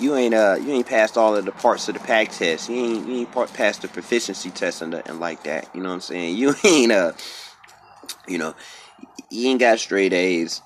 you 0.00 0.16
ain't 0.16 0.34
uh 0.34 0.56
you 0.60 0.72
ain't 0.72 0.86
passed 0.86 1.16
all 1.16 1.36
of 1.36 1.44
the 1.44 1.52
parts 1.52 1.88
of 1.88 1.94
the 1.94 2.00
PAC 2.00 2.30
test. 2.32 2.68
You 2.68 2.76
ain't 2.76 3.08
you 3.08 3.14
ain't 3.18 3.32
part, 3.32 3.52
passed 3.52 3.82
the 3.82 3.88
proficiency 3.88 4.50
test 4.50 4.82
and, 4.82 4.94
and 4.94 5.20
like 5.20 5.44
that. 5.44 5.68
You 5.74 5.80
know 5.80 5.90
what 5.90 5.96
I'm 5.96 6.00
saying? 6.00 6.36
You 6.44 6.54
ain't 6.64 6.90
uh 6.90 7.12
you 8.26 8.38
know 8.38 8.54
you 9.30 9.48
ain't 9.48 9.60
got 9.60 9.78
straight 9.78 10.12
A's. 10.12 10.60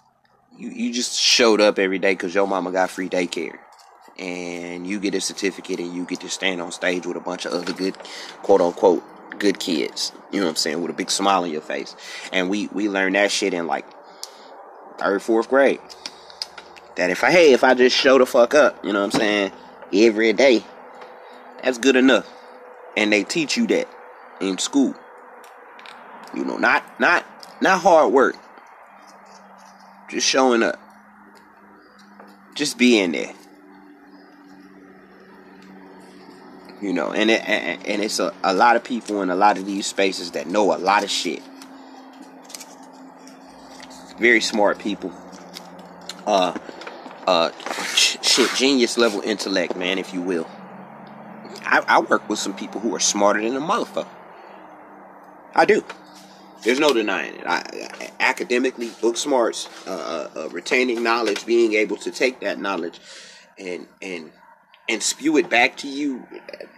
You 0.59 0.71
you 0.71 0.93
just 0.93 1.19
showed 1.19 1.61
up 1.61 1.79
every 1.79 2.01
day 2.01 2.13
because 2.13 2.35
your 2.35 2.49
mama 2.49 2.73
got 2.73 2.91
free 2.91 3.09
daycare 3.09 3.59
and 4.19 4.87
you 4.87 4.99
get 4.99 5.15
a 5.15 5.21
certificate 5.21 5.79
and 5.79 5.95
you 5.95 6.05
get 6.05 6.21
to 6.21 6.29
stand 6.29 6.61
on 6.61 6.73
stage 6.73 7.07
with 7.07 7.17
a 7.17 7.21
bunch 7.21 7.47
of 7.47 7.53
other 7.53 7.73
good 7.73 7.97
quote 8.43 8.61
unquote 8.61 9.05
good 9.39 9.61
kids. 9.61 10.13
You 10.33 10.41
know 10.41 10.47
what 10.47 10.51
I'm 10.51 10.57
saying? 10.57 10.83
With 10.83 10.91
a 10.91 10.95
big 10.95 11.11
smile 11.11 11.45
on 11.45 11.51
your 11.51 11.61
face. 11.61 11.95
And 12.33 12.51
we 12.51 12.67
we 12.69 12.89
learned 12.89 13.15
that 13.15 13.31
shit 13.31 13.55
in 13.55 13.69
like 13.69 13.87
third, 14.99 15.23
fourth 15.23 15.49
grade. 15.49 15.81
That 16.97 17.11
if 17.11 17.23
I 17.23 17.31
hey, 17.31 17.53
if 17.53 17.63
I 17.63 17.75
just 17.75 17.97
show 17.97 18.19
the 18.19 18.27
fuck 18.27 18.55
up, 18.55 18.85
you 18.85 18.93
know 18.93 18.99
what 18.99 19.15
I'm 19.15 19.21
saying, 19.21 19.53
every 19.93 20.33
day, 20.33 20.65
that's 21.63 21.79
good 21.79 21.95
enough. 21.95 22.29
And 22.97 23.13
they 23.13 23.23
teach 23.23 23.57
you 23.57 23.69
that 23.69 23.89
in 24.41 24.59
school. 24.59 24.95
You 26.35 26.45
know, 26.45 26.57
not 26.57 26.99
not 26.99 27.25
not 27.63 27.81
hard 27.81 28.13
work. 28.13 28.35
Just 30.11 30.27
showing 30.27 30.63
up. 30.63 30.79
Just 32.55 32.79
being 32.79 33.13
there. 33.13 33.35
you 36.81 36.93
know 36.93 37.13
and 37.13 37.31
it 37.31 37.41
and, 37.49 38.03
it's 38.03 38.19
a, 38.19 38.33
a 38.45 38.55
lot 38.55 38.77
of 38.77 38.85
people 38.85 39.23
in 39.23 39.31
a 39.31 39.35
lot 39.35 39.59
of 39.59 39.67
these 39.67 39.87
spaces 39.87 40.33
that 40.33 40.47
know 40.47 40.75
a 40.75 40.79
lot 40.79 41.03
of 41.03 41.11
shit. 41.11 41.43
Very 44.19 44.41
smart 44.41 44.79
people. 44.79 45.13
Uh 46.27 46.57
uh 47.27 47.51
shit 47.95 48.51
genius 48.55 48.99
level 48.99 49.21
intellect 49.23 49.77
man 49.77 49.99
if 49.99 50.13
you 50.13 50.21
will. 50.21 50.49
I, 51.65 51.85
I 51.87 52.01
work 52.01 52.29
with 52.29 52.39
some 52.39 52.55
people 52.55 52.81
who 52.81 52.95
are 52.95 53.01
smarter 53.01 53.43
than 53.43 53.57
a 53.57 53.61
motherfucker. 53.61 54.09
I 55.55 55.65
do. 55.65 55.85
There's 56.63 56.81
no 56.81 56.95
denying 56.95 57.35
it. 57.35 57.47
I, 57.47 58.08
academically 58.21 58.91
book 59.01 59.17
smarts 59.17 59.69
uh, 59.87 60.29
uh, 60.35 60.41
uh, 60.41 60.49
retaining 60.51 61.03
knowledge 61.03 61.47
being 61.47 61.75
able 61.75 61.97
to 61.97 62.11
take 62.11 62.41
that 62.41 62.59
knowledge 62.59 63.01
and 63.59 63.87
and 64.03 64.31
and 64.89 65.03
spew 65.03 65.37
it 65.37 65.51
back 65.51 65.77
to 65.77 65.89
you 65.89 66.27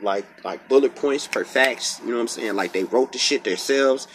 like 0.02 0.26
like 0.44 0.68
bullet 0.68 0.94
points 0.96 1.26
per 1.26 1.44
facts. 1.44 2.00
You 2.00 2.08
know 2.10 2.16
what 2.16 2.22
I'm 2.22 2.28
saying? 2.28 2.56
Like 2.56 2.72
they 2.72 2.84
wrote 2.84 3.12
the 3.12 3.18
shit 3.18 3.44
themselves. 3.44 4.08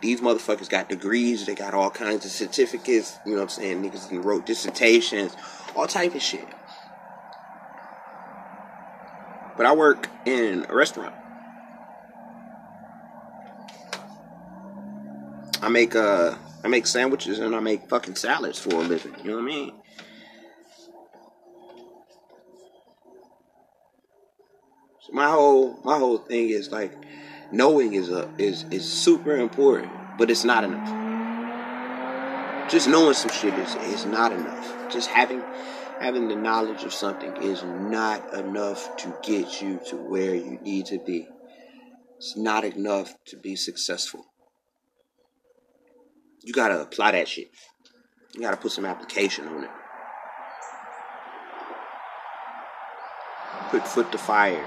These 0.00 0.20
motherfuckers 0.20 0.68
got 0.68 0.88
degrees. 0.88 1.46
They 1.46 1.54
got 1.54 1.72
all 1.72 1.90
kinds 1.90 2.24
of 2.24 2.30
certificates. 2.30 3.18
You 3.24 3.32
know 3.32 3.38
what 3.38 3.44
I'm 3.44 3.48
saying? 3.48 3.82
Niggas 3.82 4.10
and 4.10 4.24
wrote 4.24 4.46
dissertations, 4.46 5.34
all 5.74 5.86
type 5.86 6.14
of 6.14 6.22
shit. 6.22 6.46
But 9.56 9.64
I 9.64 9.74
work 9.74 10.08
in 10.26 10.66
a 10.68 10.74
restaurant. 10.74 11.14
I 15.62 15.68
make 15.68 15.96
uh 15.96 16.34
I 16.66 16.68
make 16.68 16.88
sandwiches 16.88 17.38
and 17.38 17.54
I 17.54 17.60
make 17.60 17.88
fucking 17.88 18.16
salads 18.16 18.58
for 18.58 18.74
a 18.74 18.78
living. 18.78 19.14
You 19.22 19.30
know 19.30 19.36
what 19.36 19.42
I 19.42 19.46
mean? 19.46 19.72
So 25.00 25.12
my 25.12 25.30
whole 25.30 25.78
my 25.84 25.96
whole 25.96 26.18
thing 26.18 26.48
is 26.48 26.72
like 26.72 26.92
knowing 27.52 27.92
is 27.92 28.08
a 28.10 28.28
is 28.36 28.64
is 28.72 28.84
super 28.84 29.36
important, 29.36 29.92
but 30.18 30.28
it's 30.28 30.42
not 30.42 30.64
enough. 30.64 30.88
Just 32.68 32.88
knowing 32.88 33.14
some 33.14 33.30
shit 33.30 33.54
is 33.54 33.76
is 33.76 34.04
not 34.04 34.32
enough. 34.32 34.90
Just 34.92 35.08
having 35.08 35.44
having 36.00 36.26
the 36.26 36.34
knowledge 36.34 36.82
of 36.82 36.92
something 36.92 37.32
is 37.44 37.62
not 37.62 38.34
enough 38.34 38.96
to 38.96 39.14
get 39.22 39.62
you 39.62 39.80
to 39.90 39.94
where 39.94 40.34
you 40.34 40.58
need 40.62 40.86
to 40.86 40.98
be. 40.98 41.28
It's 42.16 42.36
not 42.36 42.64
enough 42.64 43.14
to 43.26 43.36
be 43.36 43.54
successful. 43.54 44.26
You 46.46 46.52
gotta 46.52 46.80
apply 46.80 47.10
that 47.10 47.26
shit. 47.26 47.50
You 48.32 48.40
gotta 48.40 48.56
put 48.56 48.70
some 48.70 48.84
application 48.84 49.48
on 49.48 49.64
it. 49.64 49.70
Put 53.70 53.88
foot 53.88 54.12
to 54.12 54.18
fire. 54.18 54.64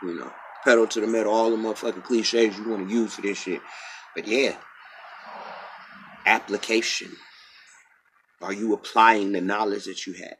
You 0.00 0.14
know, 0.14 0.32
pedal 0.62 0.86
to 0.86 1.00
the 1.00 1.08
metal, 1.08 1.32
all 1.32 1.50
the 1.50 1.56
motherfucking 1.56 2.04
cliches 2.04 2.56
you 2.56 2.68
want 2.68 2.88
to 2.88 2.94
use 2.94 3.14
for 3.14 3.22
this 3.22 3.38
shit. 3.38 3.60
But 4.14 4.28
yeah, 4.28 4.54
application. 6.24 7.10
Are 8.40 8.52
you 8.52 8.74
applying 8.74 9.32
the 9.32 9.40
knowledge 9.40 9.86
that 9.86 10.06
you 10.06 10.12
have? 10.12 10.36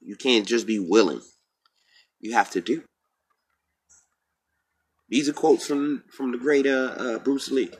You, 0.00 0.14
can't 0.14 0.46
just 0.46 0.64
be 0.64 0.78
willing. 0.78 1.22
You 2.20 2.32
have 2.32 2.50
to 2.50 2.60
do. 2.60 2.82
These 5.08 5.28
are 5.28 5.32
quotes 5.32 5.66
from 5.66 6.04
from 6.10 6.32
the 6.32 6.38
great 6.38 6.66
uh, 6.66 6.94
uh, 6.98 7.18
Bruce 7.18 7.50
Lee. 7.50 7.70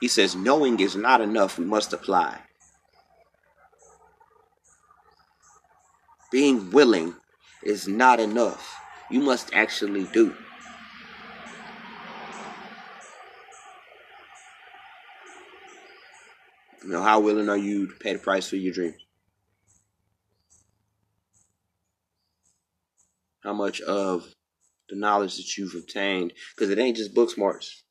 He 0.00 0.08
says, 0.08 0.36
"Knowing 0.36 0.80
is 0.80 0.94
not 0.96 1.20
enough. 1.20 1.58
We 1.58 1.64
must 1.64 1.92
apply." 1.92 2.40
being 6.32 6.70
willing 6.70 7.14
is 7.62 7.86
not 7.86 8.18
enough. 8.18 8.74
You 9.10 9.20
must 9.20 9.52
actually 9.52 10.04
do. 10.04 10.34
You 16.82 16.90
know, 16.90 17.02
how 17.02 17.20
willing 17.20 17.48
are 17.48 17.56
you 17.56 17.86
to 17.86 17.94
pay 18.00 18.14
the 18.14 18.18
price 18.18 18.48
for 18.48 18.56
your 18.56 18.72
dreams? 18.72 18.96
How 23.42 23.52
much 23.52 23.80
of 23.80 24.34
the 24.88 24.96
knowledge 24.96 25.36
that 25.36 25.56
you've 25.56 25.74
obtained, 25.74 26.32
because 26.54 26.70
it 26.70 26.78
ain't 26.78 26.96
just 26.96 27.14
book 27.14 27.30
smarts. 27.30 27.82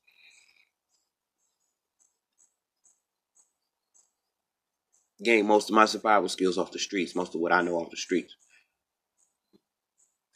Gain 5.22 5.46
most 5.46 5.68
of 5.68 5.74
my 5.74 5.84
survival 5.84 6.28
skills 6.28 6.58
off 6.58 6.72
the 6.72 6.78
streets, 6.78 7.14
most 7.14 7.34
of 7.34 7.40
what 7.40 7.52
I 7.52 7.62
know 7.62 7.76
off 7.76 7.90
the 7.90 7.96
streets, 7.96 8.34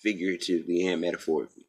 figuratively 0.01 0.87
and 0.87 1.01
metaphorically. 1.01 1.67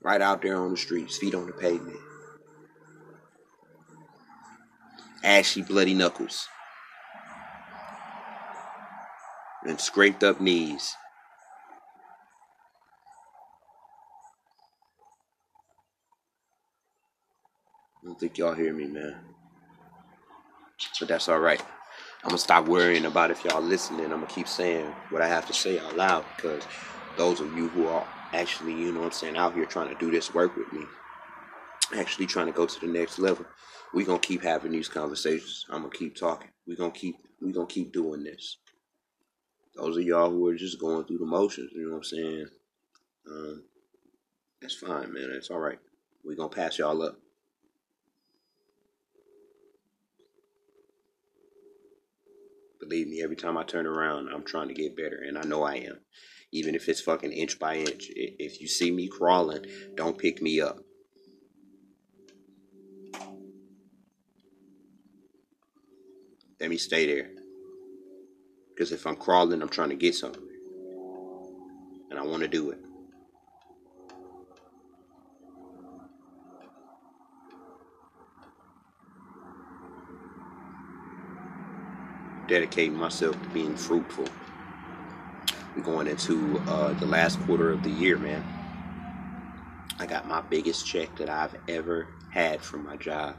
Right 0.00 0.20
out 0.20 0.42
there 0.42 0.56
on 0.56 0.70
the 0.70 0.76
streets, 0.76 1.16
feet 1.16 1.34
on 1.34 1.46
the 1.46 1.52
pavement. 1.52 1.98
Ashy, 5.22 5.62
bloody 5.62 5.94
knuckles. 5.94 6.46
And 9.64 9.80
scraped 9.80 10.22
up 10.22 10.40
knees. 10.40 10.94
I 18.02 18.06
don't 18.06 18.20
think 18.20 18.36
y'all 18.36 18.54
hear 18.54 18.74
me, 18.74 18.84
man. 18.84 19.16
But 21.00 21.08
that's 21.08 21.28
alright. 21.28 21.62
I'm 22.22 22.28
gonna 22.28 22.38
stop 22.38 22.68
worrying 22.68 23.06
about 23.06 23.30
if 23.30 23.44
y'all 23.44 23.62
listening. 23.62 24.06
I'm 24.06 24.20
gonna 24.20 24.26
keep 24.26 24.48
saying 24.48 24.86
what 25.10 25.22
I 25.22 25.28
have 25.28 25.46
to 25.46 25.54
say 25.54 25.78
out 25.78 25.96
loud 25.96 26.24
because 26.36 26.64
those 27.16 27.40
of 27.40 27.54
you 27.56 27.68
who 27.68 27.86
are 27.86 28.06
actually, 28.32 28.72
you 28.72 28.92
know 28.92 29.00
what 29.00 29.06
I'm 29.06 29.12
saying, 29.12 29.36
out 29.36 29.54
here 29.54 29.66
trying 29.66 29.88
to 29.88 29.94
do 29.94 30.10
this 30.10 30.34
work 30.34 30.56
with 30.56 30.72
me, 30.72 30.84
actually 31.96 32.26
trying 32.26 32.46
to 32.46 32.52
go 32.52 32.66
to 32.66 32.80
the 32.80 32.86
next 32.86 33.18
level, 33.18 33.46
we 33.94 34.04
gonna 34.04 34.18
keep 34.18 34.42
having 34.42 34.72
these 34.72 34.88
conversations. 34.88 35.66
I'm 35.70 35.82
gonna 35.82 35.94
keep 35.94 36.16
talking. 36.16 36.50
We 36.66 36.76
gonna 36.76 36.92
keep 36.92 37.16
we 37.40 37.52
gonna 37.52 37.66
keep 37.66 37.92
doing 37.92 38.24
this. 38.24 38.58
Those 39.76 39.96
of 39.96 40.04
y'all 40.04 40.30
who 40.30 40.46
are 40.46 40.54
just 40.54 40.78
going 40.78 41.04
through 41.04 41.18
the 41.18 41.26
motions, 41.26 41.72
you 41.74 41.86
know 41.86 41.92
what 41.92 41.96
I'm 41.98 42.04
saying? 42.04 42.46
Um, 43.28 43.64
that's 44.60 44.76
fine, 44.76 45.12
man. 45.12 45.30
It's 45.32 45.50
all 45.50 45.58
right. 45.58 45.78
We're 46.24 46.36
gonna 46.36 46.48
pass 46.48 46.78
y'all 46.78 47.02
up. 47.02 47.18
Believe 52.80 53.08
me, 53.08 53.22
every 53.22 53.36
time 53.36 53.56
I 53.56 53.64
turn 53.64 53.86
around, 53.86 54.28
I'm 54.28 54.44
trying 54.44 54.68
to 54.68 54.74
get 54.74 54.96
better, 54.96 55.22
and 55.26 55.38
I 55.38 55.42
know 55.42 55.62
I 55.62 55.74
am. 55.76 56.00
Even 56.52 56.74
if 56.74 56.88
it's 56.88 57.00
fucking 57.00 57.32
inch 57.32 57.58
by 57.58 57.76
inch. 57.76 58.10
If 58.14 58.60
you 58.60 58.68
see 58.68 58.90
me 58.90 59.08
crawling, 59.08 59.64
don't 59.96 60.18
pick 60.18 60.40
me 60.40 60.60
up. 60.60 60.78
Let 66.60 66.70
me 66.70 66.76
stay 66.76 67.06
there. 67.06 67.33
Because 68.74 68.90
if 68.90 69.06
I'm 69.06 69.16
crawling, 69.16 69.62
I'm 69.62 69.68
trying 69.68 69.90
to 69.90 69.94
get 69.94 70.14
something. 70.14 70.42
And 72.10 72.18
I 72.18 72.22
want 72.22 72.42
to 72.42 72.48
do 72.48 72.70
it. 72.70 72.78
dedicating 82.46 82.94
myself 82.94 83.40
to 83.42 83.48
being 83.50 83.76
fruitful. 83.76 84.26
We're 85.76 85.82
going 85.82 86.06
into 86.06 86.58
uh, 86.66 86.92
the 86.94 87.06
last 87.06 87.40
quarter 87.42 87.70
of 87.70 87.82
the 87.82 87.90
year, 87.90 88.18
man. 88.18 88.44
I 89.98 90.06
got 90.06 90.28
my 90.28 90.40
biggest 90.40 90.86
check 90.86 91.16
that 91.16 91.28
I've 91.28 91.56
ever 91.68 92.08
had 92.30 92.60
from 92.60 92.84
my 92.84 92.96
job. 92.96 93.36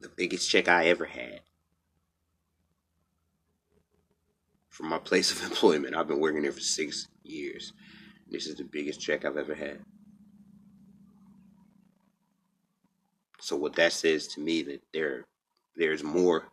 The 0.00 0.08
biggest 0.08 0.48
check 0.50 0.68
I 0.68 0.86
ever 0.86 1.04
had 1.04 1.40
from 4.68 4.88
my 4.88 4.98
place 4.98 5.30
of 5.30 5.42
employment. 5.50 5.94
I've 5.94 6.08
been 6.08 6.20
working 6.20 6.42
there 6.42 6.52
for 6.52 6.60
six 6.60 7.08
years. 7.22 7.72
This 8.30 8.46
is 8.46 8.54
the 8.54 8.64
biggest 8.64 9.00
check 9.00 9.24
I've 9.24 9.36
ever 9.36 9.54
had. 9.54 9.80
So 13.40 13.56
what 13.56 13.74
that 13.76 13.92
says 13.92 14.26
to 14.28 14.40
me 14.40 14.62
that 14.62 14.82
there 14.92 15.24
there's 15.76 16.02
more 16.02 16.44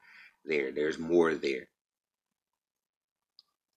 there. 0.46 0.72
There's 0.72 0.98
more 0.98 1.36
there. 1.36 1.68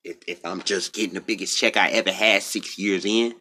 If 0.04 0.18
if 0.26 0.44
I'm 0.44 0.62
just 0.62 0.94
getting 0.94 1.14
the 1.14 1.20
biggest 1.20 1.58
check 1.58 1.76
I 1.76 1.90
ever 1.90 2.12
had 2.12 2.42
six 2.42 2.78
years 2.78 3.04
in, 3.04 3.34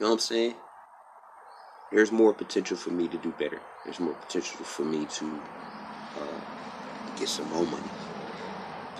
You 0.00 0.06
know 0.06 0.12
what 0.12 0.12
I'm 0.14 0.18
saying? 0.20 0.54
There's 1.92 2.10
more 2.10 2.32
potential 2.32 2.76
for 2.76 2.90
me 2.90 3.06
to 3.06 3.18
do 3.18 3.32
better. 3.38 3.60
There's 3.84 4.00
more 4.00 4.14
potential 4.14 4.64
for 4.64 4.84
me 4.84 5.04
to 5.04 5.40
uh, 6.18 6.40
get 7.18 7.28
some 7.28 7.48
more 7.50 7.66
money 7.66 7.90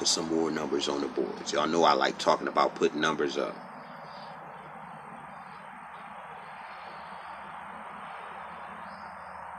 put 0.00 0.08
some 0.08 0.34
more 0.34 0.50
numbers 0.50 0.88
on 0.88 1.02
the 1.02 1.08
boards. 1.08 1.52
Y'all 1.52 1.68
know 1.68 1.84
I 1.84 1.92
like 1.92 2.16
talking 2.16 2.48
about 2.48 2.74
putting 2.74 3.02
numbers 3.02 3.36
up. 3.36 3.54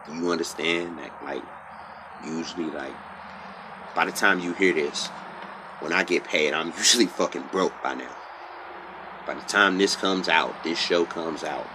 Do 0.08 0.16
you 0.16 0.32
understand 0.32 0.98
that, 0.98 1.12
like, 1.24 1.44
usually, 2.26 2.72
like, 2.72 2.96
by 3.94 4.06
the 4.06 4.12
time 4.12 4.40
you 4.40 4.54
hear 4.54 4.74
this, 4.74 5.10
when 5.80 5.94
I 5.94 6.04
get 6.04 6.24
paid, 6.24 6.56
I'm 6.56 6.74
usually 6.78 7.06
fucking 7.06 7.44
broke 7.52 7.74
by 7.84 7.94
now. 7.94 8.21
By 9.26 9.36
the 9.36 9.42
time 9.42 9.78
this 9.78 9.96
comes 9.96 10.28
out, 10.28 10.64
this 10.64 10.80
show 10.80 11.06
comes 11.06 11.44
out, 11.44 11.68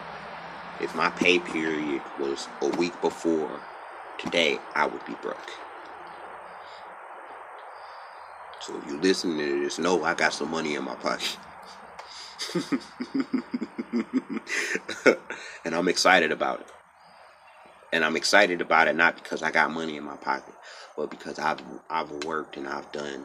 if 0.80 0.94
my 0.94 1.11
pay 1.11 1.38
period 1.38 2.02
was 2.18 2.48
a 2.61 2.68
week 2.76 3.00
before 3.00 3.61
today, 4.18 4.59
I 4.74 4.87
would 4.87 5.04
be 5.06 5.14
broke. 5.22 5.50
So 8.61 8.76
if 8.78 8.87
you 8.90 8.98
listen 8.98 9.38
to 9.38 9.61
this, 9.61 9.78
know 9.78 10.02
I 10.02 10.14
got 10.14 10.32
some 10.32 10.50
money 10.50 10.74
in 10.74 10.85
my 10.85 10.96
pocket. 10.96 11.37
and 15.64 15.74
I'm 15.74 15.88
excited 15.88 16.32
about 16.32 16.61
it. 16.61 16.66
And 17.92 18.04
I'm 18.04 18.16
excited 18.16 18.61
about 18.61 18.88
it 18.88 18.96
not 18.96 19.14
because 19.14 19.42
I 19.42 19.52
got 19.52 19.70
money 19.70 19.96
in 19.96 20.04
my 20.04 20.16
pocket, 20.16 20.54
but 20.96 21.11
because 21.11 21.38
I've 21.38 21.62
I've 21.88 22.11
worked 22.24 22.56
and 22.56 22.66
I've 22.66 22.90
done 22.90 23.24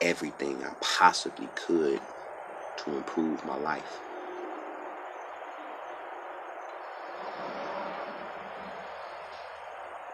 everything 0.00 0.62
I 0.64 0.74
possibly 0.80 1.48
could 1.54 2.00
to 2.78 2.96
improve 2.96 3.44
my 3.44 3.56
life. 3.56 4.00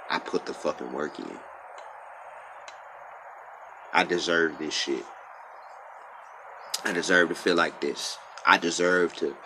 I 0.08 0.18
put 0.18 0.46
the 0.46 0.54
fucking 0.54 0.92
work 0.92 1.18
in. 1.18 1.38
I 3.92 4.04
deserve 4.04 4.58
this 4.58 4.74
shit. 4.74 5.04
I 6.84 6.92
deserve 6.92 7.28
to 7.28 7.34
feel 7.34 7.56
like 7.56 7.80
this. 7.80 8.18
I 8.46 8.58
deserve 8.58 9.14
to 9.16 9.36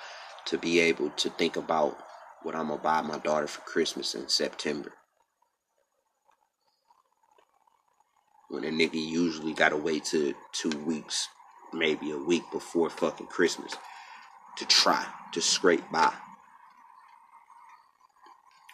to 0.47 0.59
be 0.59 0.81
able 0.81 1.11
to 1.11 1.31
think 1.31 1.57
about 1.57 1.97
what 2.43 2.55
I'm 2.55 2.69
gonna 2.69 2.81
buy 2.81 3.01
my 3.01 3.19
daughter 3.19 3.47
for 3.47 3.63
Christmas 3.63 4.15
in 4.15 4.29
September. 4.29 4.93
When 8.49 8.65
a 8.65 8.69
nigga 8.69 8.95
usually 8.95 9.55
gotta 9.55 9.77
wait 9.77 10.05
to 10.07 10.35
two 10.53 10.71
weeks, 10.85 11.29
maybe 11.75 12.11
a 12.11 12.19
week 12.19 12.45
before 12.53 12.91
fucking 12.91 13.27
Christmas 13.27 13.75
to 14.59 14.65
try 14.67 15.05
to 15.33 15.41
scrape 15.41 15.85
by. 15.93 16.13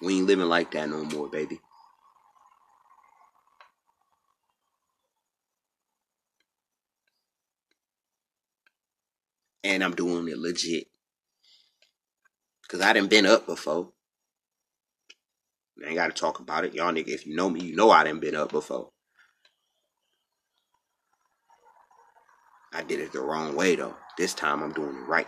We 0.03 0.19
ain't 0.19 0.27
living 0.27 0.49
like 0.49 0.71
that 0.73 0.89
no 0.89 1.05
more, 1.05 1.29
baby. 1.29 1.61
and 9.63 9.85
I'm 9.85 9.95
doing 9.95 10.29
it 10.29 10.39
legit. 10.39 10.87
Cause 12.69 12.81
I 12.81 12.93
didn't 12.93 13.11
been 13.11 13.27
up 13.27 13.47
before. 13.47 13.91
I 15.85 15.89
ain't 15.89 15.97
gotta 15.97 16.13
talk 16.13 16.39
about 16.39 16.65
it. 16.65 16.75
Y'all 16.75 16.93
nigga, 16.93 17.09
if 17.09 17.27
you 17.27 17.35
know 17.35 17.51
me, 17.51 17.61
you 17.61 17.75
know 17.75 17.91
I 17.91 18.05
didn't 18.05 18.21
been 18.21 18.37
up 18.37 18.53
before. 18.53 18.91
I 22.72 22.83
did 22.83 23.00
it 23.00 23.12
the 23.12 23.20
wrong 23.20 23.56
way 23.56 23.76
though. 23.76 23.96
This 24.16 24.35
time 24.35 24.62
I'm 24.62 24.72
doing 24.72 24.96
it 24.96 25.09
right. 25.09 25.26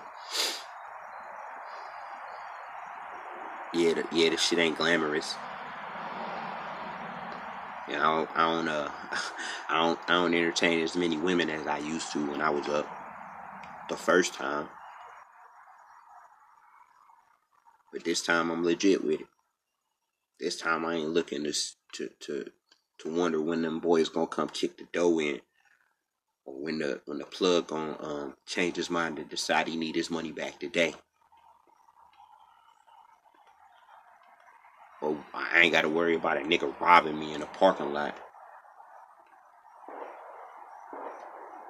Yeah, 3.75 3.95
the, 3.95 4.05
yeah, 4.13 4.29
the 4.31 4.37
shit 4.37 4.59
ain't 4.59 4.77
glamorous. 4.77 5.35
Yeah, 7.89 8.01
I 8.09 8.17
don't, 8.17 8.31
I 8.37 8.55
don't, 8.55 8.69
uh, 8.69 8.91
I 9.69 9.79
don't, 9.79 9.99
I 10.09 10.13
don't 10.15 10.35
entertain 10.35 10.81
as 10.81 10.97
many 10.97 11.17
women 11.17 11.51
as 11.51 11.67
I 11.67 11.79
used 11.79 12.13
to 12.13 12.31
when 12.31 12.41
I 12.43 12.51
was 12.51 12.69
up 12.69 12.87
the 13.89 13.97
first 13.97 14.35
time. 14.35 14.69
But 17.93 18.05
this 18.05 18.23
time 18.23 18.51
I'm 18.51 18.65
legit 18.65 19.05
with 19.05 19.21
it. 19.21 19.27
This 20.41 20.57
time 20.57 20.85
I 20.85 20.97
ain't 20.97 21.11
looking 21.11 21.45
to 21.45 21.53
to 21.95 22.11
to, 22.21 22.51
to 22.99 23.15
wonder 23.15 23.41
when 23.41 23.63
them 23.63 23.81
boys 23.81 24.09
gonna 24.09 24.27
come 24.27 24.49
kick 24.49 24.79
the 24.79 24.87
dough 24.93 25.21
in 25.21 25.41
or 26.45 26.55
when 26.55 26.79
the 26.79 27.01
when 27.07 27.19
the 27.19 27.25
plug 27.25 27.73
on 27.73 27.97
um 28.01 28.35
change 28.47 28.77
his 28.77 28.91
mind 28.91 29.19
and 29.19 29.29
decide 29.29 29.69
he 29.69 29.77
need 29.77 29.95
his 29.95 30.11
money 30.11 30.33
back 30.33 30.59
today. 30.59 30.95
But 35.01 35.17
I 35.35 35.61
ain't 35.61 35.73
gotta 35.73 35.89
worry 35.89 36.17
about 36.17 36.39
a 36.39 36.41
nigga 36.41 36.79
robbing 36.81 37.19
me 37.19 37.35
in 37.35 37.43
a 37.43 37.47
parking 37.47 37.93
lot. 37.93 38.17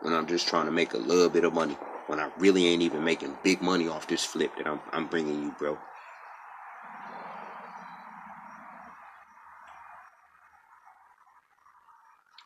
When 0.03 0.13
I'm 0.13 0.27
just 0.27 0.49
trying 0.49 0.67
to 0.67 0.73
make 0.73 0.95
a 0.95 0.99
little 0.99 1.29
bit 1.29 1.45
of 1.45 1.55
money. 1.55 1.77
When 2.09 2.19
I 2.21 2.31
really 2.39 2.67
ain't 2.67 2.83
even 2.83 3.05
making 3.05 3.39
big 3.45 3.63
money 3.63 3.89
off 3.89 4.09
this 4.09 4.25
flip 4.25 4.53
that 4.57 4.67
I'm 4.67 4.81
I'm 4.93 5.07
bringing 5.07 5.43
you, 5.43 5.55
bro. 5.59 5.79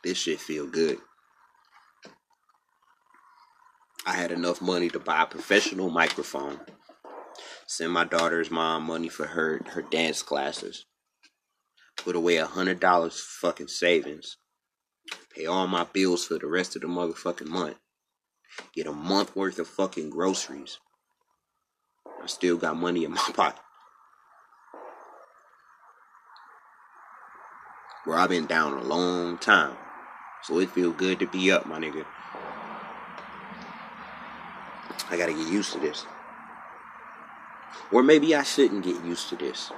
This 0.03 0.17
shit 0.17 0.39
feel 0.39 0.67
good. 0.67 0.99
I 4.07 4.13
had 4.13 4.31
enough 4.31 4.61
money 4.61 4.89
to 4.89 4.99
buy 4.99 5.21
a 5.23 5.27
professional 5.27 5.91
microphone 5.91 6.61
send 7.67 7.91
my 7.91 8.05
daughter's 8.05 8.49
mom 8.49 8.83
money 8.83 9.09
for 9.09 9.27
her 9.27 9.61
her 9.71 9.81
dance 9.81 10.23
classes, 10.23 10.85
put 11.97 12.15
away 12.15 12.37
a 12.37 12.45
hundred 12.45 12.79
dollars 12.79 13.19
fucking 13.19 13.67
savings, 13.67 14.37
pay 15.35 15.45
all 15.45 15.67
my 15.67 15.83
bills 15.83 16.25
for 16.25 16.39
the 16.39 16.47
rest 16.47 16.75
of 16.75 16.81
the 16.81 16.87
motherfucking 16.87 17.47
month, 17.47 17.77
get 18.73 18.87
a 18.87 18.93
month 18.93 19.35
worth 19.35 19.59
of 19.59 19.67
fucking 19.67 20.09
groceries. 20.09 20.79
I 22.23 22.27
still 22.27 22.57
got 22.57 22.77
money 22.77 23.03
in 23.03 23.11
my 23.21 23.29
pocket. 23.33 23.61
Where 28.05 28.17
I've 28.17 28.29
been 28.29 28.45
down 28.45 28.73
a 28.73 28.83
long 28.83 29.37
time. 29.37 29.75
So 30.43 30.59
it 30.59 30.69
feel 30.69 30.93
good 30.93 31.19
to 31.19 31.27
be 31.27 31.51
up, 31.51 31.65
my 31.65 31.77
nigga. 31.77 32.05
I 35.09 35.17
gotta 35.17 35.33
get 35.33 35.47
used 35.47 35.73
to 35.73 35.79
this. 35.79 36.05
Or 37.91 38.03
maybe 38.03 38.35
I 38.35 38.43
shouldn't 38.43 38.83
get 38.83 39.03
used 39.03 39.29
to 39.29 39.35
this. 39.35 39.71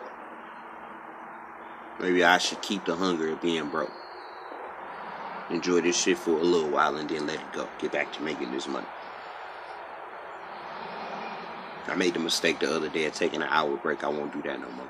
Maybe 2.00 2.24
I 2.24 2.38
should 2.38 2.62
keep 2.62 2.86
the 2.86 2.96
hunger 2.96 3.30
of 3.30 3.42
being 3.42 3.70
broke. 3.70 3.92
Enjoy 5.50 5.82
this 5.82 6.02
shit 6.02 6.18
for 6.18 6.32
a 6.32 6.44
little 6.44 6.70
while 6.70 6.96
and 6.96 7.10
then 7.10 7.28
let 7.28 7.40
it 7.40 7.54
go. 7.54 7.68
Get 7.80 7.92
back 7.92 8.14
to 8.14 8.22
making 8.22 8.52
this 8.52 8.68
money. 8.68 8.88
I 11.88 11.96
made 11.96 12.14
the 12.14 12.20
mistake 12.20 12.60
the 12.60 12.74
other 12.74 12.88
day 12.88 13.06
of 13.06 13.14
taking 13.14 13.42
an 13.42 13.50
hour 13.50 13.76
break. 13.76 14.04
I 14.04 14.10
won't 14.10 14.32
do 14.32 14.42
that 14.44 14.60
no 14.60 14.70
more. 14.72 14.88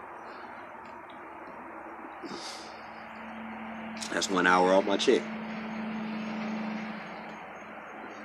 That's 4.12 4.30
one 4.30 4.48
hour 4.48 4.74
off 4.74 4.86
my 4.86 4.98
check. 4.98 5.22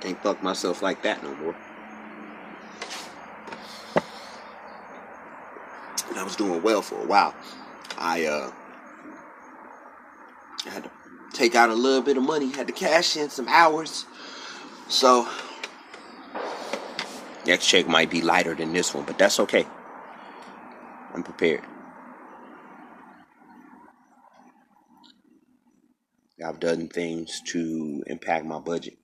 Can't 0.01 0.21
fuck 0.21 0.43
myself 0.43 0.81
like 0.81 1.01
that 1.03 1.23
no 1.23 1.33
more. 1.35 1.55
And 6.15 6.21
I 6.21 6.23
was 6.23 6.37
doing 6.37 6.63
well 6.63 6.81
for 6.81 6.95
a 6.95 7.05
while. 7.05 7.35
I 7.97 8.25
uh, 8.25 8.51
had 10.65 10.85
to 10.85 10.91
take 11.33 11.55
out 11.55 11.69
a 11.69 11.73
little 11.73 12.01
bit 12.01 12.15
of 12.15 12.23
money, 12.23 12.53
had 12.53 12.67
to 12.67 12.73
cash 12.73 13.17
in 13.17 13.29
some 13.29 13.49
hours. 13.49 14.05
So 14.87 15.27
next 17.45 17.67
check 17.67 17.89
might 17.89 18.09
be 18.09 18.21
lighter 18.21 18.55
than 18.55 18.71
this 18.71 18.93
one, 18.93 19.03
but 19.03 19.17
that's 19.17 19.41
okay. 19.41 19.67
I'm 21.13 21.23
prepared. 21.23 21.63
I've 26.45 26.61
done 26.61 26.87
things 26.87 27.41
to 27.47 28.03
impact 28.07 28.45
my 28.45 28.59
budget. 28.59 28.97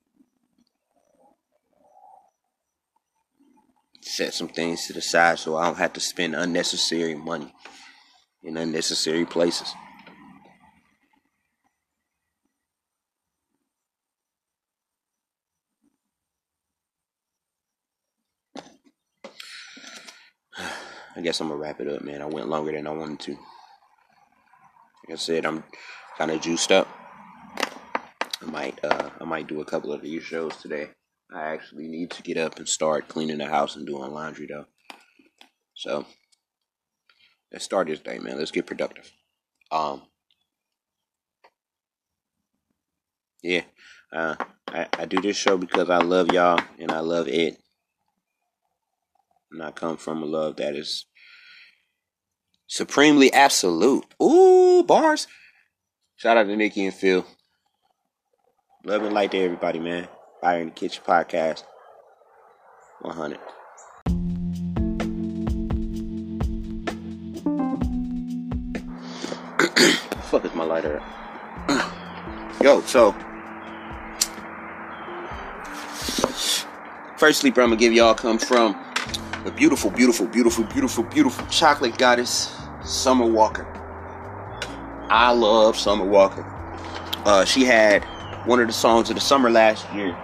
Set 4.01 4.33
some 4.33 4.47
things 4.47 4.87
to 4.87 4.93
the 4.93 5.01
side 5.01 5.39
so 5.39 5.55
I 5.55 5.65
don't 5.65 5.77
have 5.77 5.93
to 5.93 5.99
spend 5.99 6.35
unnecessary 6.35 7.15
money 7.15 7.53
in 8.43 8.57
unnecessary 8.57 9.25
places. 9.25 9.73
I 21.15 21.21
guess 21.21 21.39
I'm 21.39 21.49
gonna 21.49 21.59
wrap 21.59 21.79
it 21.79 21.87
up, 21.87 22.01
man. 22.01 22.21
I 22.21 22.25
went 22.25 22.49
longer 22.49 22.71
than 22.71 22.87
I 22.87 22.91
wanted 22.91 23.19
to. 23.21 23.31
Like 23.31 25.13
I 25.13 25.15
said, 25.15 25.45
I'm 25.45 25.63
kind 26.17 26.31
of 26.31 26.41
juiced 26.41 26.71
up. 26.71 26.87
I 28.41 28.45
might, 28.45 28.83
uh, 28.83 29.09
I 29.19 29.23
might 29.25 29.47
do 29.47 29.61
a 29.61 29.65
couple 29.65 29.93
of 29.93 30.01
these 30.01 30.23
shows 30.23 30.55
today. 30.57 30.89
I 31.33 31.53
actually 31.53 31.87
need 31.87 32.11
to 32.11 32.23
get 32.23 32.37
up 32.37 32.57
and 32.57 32.67
start 32.67 33.07
cleaning 33.07 33.37
the 33.37 33.45
house 33.45 33.75
and 33.75 33.87
doing 33.87 34.11
laundry 34.11 34.47
though. 34.47 34.65
So 35.73 36.05
let's 37.51 37.63
start 37.63 37.87
this 37.87 37.99
day, 37.99 38.19
man. 38.19 38.37
Let's 38.37 38.51
get 38.51 38.65
productive. 38.65 39.11
Um 39.71 40.01
Yeah. 43.41 43.63
Uh 44.11 44.35
I, 44.67 44.87
I 44.97 45.05
do 45.05 45.21
this 45.21 45.37
show 45.37 45.57
because 45.57 45.89
I 45.89 45.99
love 45.99 46.31
y'all 46.31 46.61
and 46.79 46.91
I 46.91 46.99
love 46.99 47.27
it. 47.27 47.57
And 49.51 49.63
I 49.63 49.71
come 49.71 49.97
from 49.97 50.23
a 50.23 50.25
love 50.25 50.57
that 50.57 50.75
is 50.75 51.05
supremely 52.67 53.31
absolute. 53.33 54.05
Ooh, 54.21 54.83
bars. 54.83 55.27
Shout 56.15 56.37
out 56.37 56.43
to 56.43 56.55
Nikki 56.55 56.85
and 56.85 56.93
Phil. 56.93 57.25
Love 58.85 59.03
and 59.03 59.13
light 59.13 59.31
to 59.31 59.37
everybody, 59.39 59.79
man. 59.79 60.07
Fire 60.41 60.65
the 60.65 60.71
Kitchen 60.71 61.03
podcast. 61.05 61.65
100. 63.01 63.37
fuck 70.31 70.45
is 70.45 70.55
my 70.55 70.63
lighter 70.63 71.03
Yo, 72.63 72.81
so. 72.81 73.11
First 77.17 77.41
sleeper 77.41 77.61
I'm 77.61 77.69
gonna 77.69 77.75
give 77.75 77.93
y'all 77.93 78.15
comes 78.15 78.43
from 78.43 78.75
the 79.43 79.51
beautiful, 79.51 79.91
beautiful, 79.91 80.25
beautiful, 80.25 80.63
beautiful, 80.63 81.03
beautiful 81.03 81.45
chocolate 81.47 81.99
goddess, 81.99 82.57
Summer 82.83 83.27
Walker. 83.27 83.67
I 85.07 85.31
love 85.33 85.77
Summer 85.77 86.05
Walker. 86.05 86.43
Uh, 87.25 87.45
she 87.45 87.63
had 87.63 88.03
one 88.47 88.59
of 88.59 88.65
the 88.65 88.73
songs 88.73 89.09
of 89.09 89.15
the 89.15 89.21
summer 89.21 89.51
last 89.51 89.85
year 89.93 90.17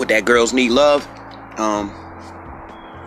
with 0.00 0.08
that 0.08 0.24
girls 0.24 0.52
need 0.52 0.70
love. 0.70 1.06
Um, 1.58 1.90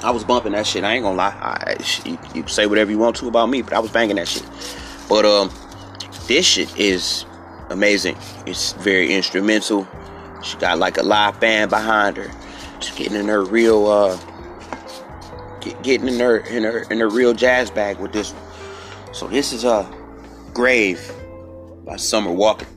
I 0.03 0.11
was 0.11 0.23
bumping 0.23 0.51
that 0.51 0.67
shit. 0.67 0.83
I 0.83 0.93
ain't 0.93 1.03
gonna 1.03 1.17
lie. 1.17 1.35
I, 1.41 1.77
you, 2.05 2.17
you 2.35 2.47
say 2.47 2.67
whatever 2.67 2.91
you 2.91 2.99
want 2.99 3.15
to 3.17 3.27
about 3.27 3.47
me, 3.47 3.61
but 3.63 3.73
I 3.73 3.79
was 3.79 3.91
banging 3.91 4.17
that 4.17 4.27
shit. 4.27 4.45
But 5.09 5.25
um, 5.25 5.49
this 6.27 6.45
shit 6.45 6.77
is 6.77 7.25
amazing. 7.69 8.15
It's 8.45 8.73
very 8.73 9.13
instrumental. 9.13 9.87
She 10.43 10.57
got 10.57 10.77
like 10.77 10.97
a 10.97 11.03
live 11.03 11.39
band 11.39 11.71
behind 11.71 12.17
her. 12.17 12.31
She's 12.79 12.95
getting 12.95 13.15
in 13.15 13.27
her 13.27 13.43
real 13.43 13.87
uh, 13.87 14.17
get, 15.61 15.81
getting 15.81 16.07
in 16.07 16.19
her 16.19 16.37
in 16.37 16.63
her 16.63 16.83
in 16.91 16.99
her 16.99 17.09
real 17.09 17.33
jazz 17.33 17.71
bag 17.71 17.97
with 17.97 18.13
this 18.13 18.31
one. 18.31 19.13
So 19.13 19.27
this 19.27 19.51
is 19.51 19.63
a 19.63 19.69
uh, 19.69 19.91
grave 20.53 21.11
by 21.85 21.95
Summer 21.95 22.31
Walker. 22.31 22.67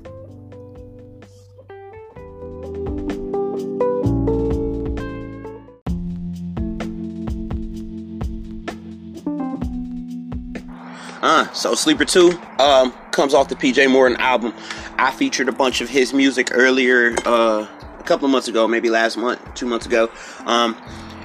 So 11.57 11.75
Sleeper 11.75 12.05
2 12.05 12.39
um, 12.59 12.93
comes 13.13 13.33
off 13.33 13.49
the 13.49 13.57
PJ 13.57 13.91
Morton 13.91 14.19
album. 14.19 14.55
I 14.99 15.11
featured 15.11 15.49
a 15.49 15.53
bunch 15.53 15.81
of 15.81 15.89
his 15.89 16.13
music 16.13 16.51
earlier, 16.53 17.17
uh, 17.25 17.67
a 17.99 18.03
couple 18.05 18.27
of 18.27 18.31
months 18.31 18.47
ago, 18.47 18.69
maybe 18.69 18.91
last 18.91 19.17
month, 19.17 19.41
two 19.55 19.67
months 19.67 19.87
ago. 19.87 20.11
Um, 20.45 20.77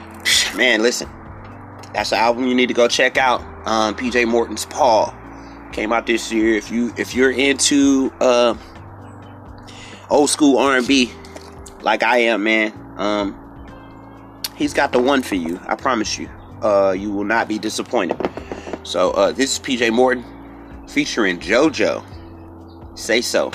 man, 0.56 0.82
listen, 0.82 1.10
that's 1.94 2.12
an 2.13 2.20
album 2.20 2.48
you 2.48 2.56
need 2.56 2.67
to 2.67 2.74
go 2.74 2.88
check 2.88 3.17
out. 3.17 3.41
Um, 3.67 3.94
PJ 3.96 4.26
Morton's 4.28 4.65
Paul 4.65 5.13
came 5.74 5.91
out 5.91 6.08
this 6.08 6.32
year. 6.32 6.56
If 6.56 6.72
you 6.72 6.94
if 6.98 7.13
you're 7.13 7.32
into 7.32 8.12
uh, 8.22 8.56
old 10.10 10.30
school 10.30 10.58
R&B, 10.58 11.12
like 11.82 12.04
I 12.04 12.20
am, 12.20 12.44
man, 12.44 12.74
um, 12.98 13.38
he's 14.56 14.74
got 14.74 14.94
the 14.94 15.00
one 15.00 15.22
for 15.22 15.36
you. 15.36 15.60
I 15.67 15.76
promise 15.76 16.17
you. 16.17 16.30
Uh, 16.62 16.91
you 16.98 17.12
will 17.12 17.24
not 17.24 17.48
be 17.48 17.60
disappointed. 17.60 18.17
So 18.84 19.12
uh, 19.12 19.32
this 19.32 19.54
is 19.54 19.60
PJ 19.60 19.91
Morton 19.91 20.26
featuring 20.88 21.39
JoJo. 21.39 22.04
Say 22.98 23.22
so. 23.22 23.52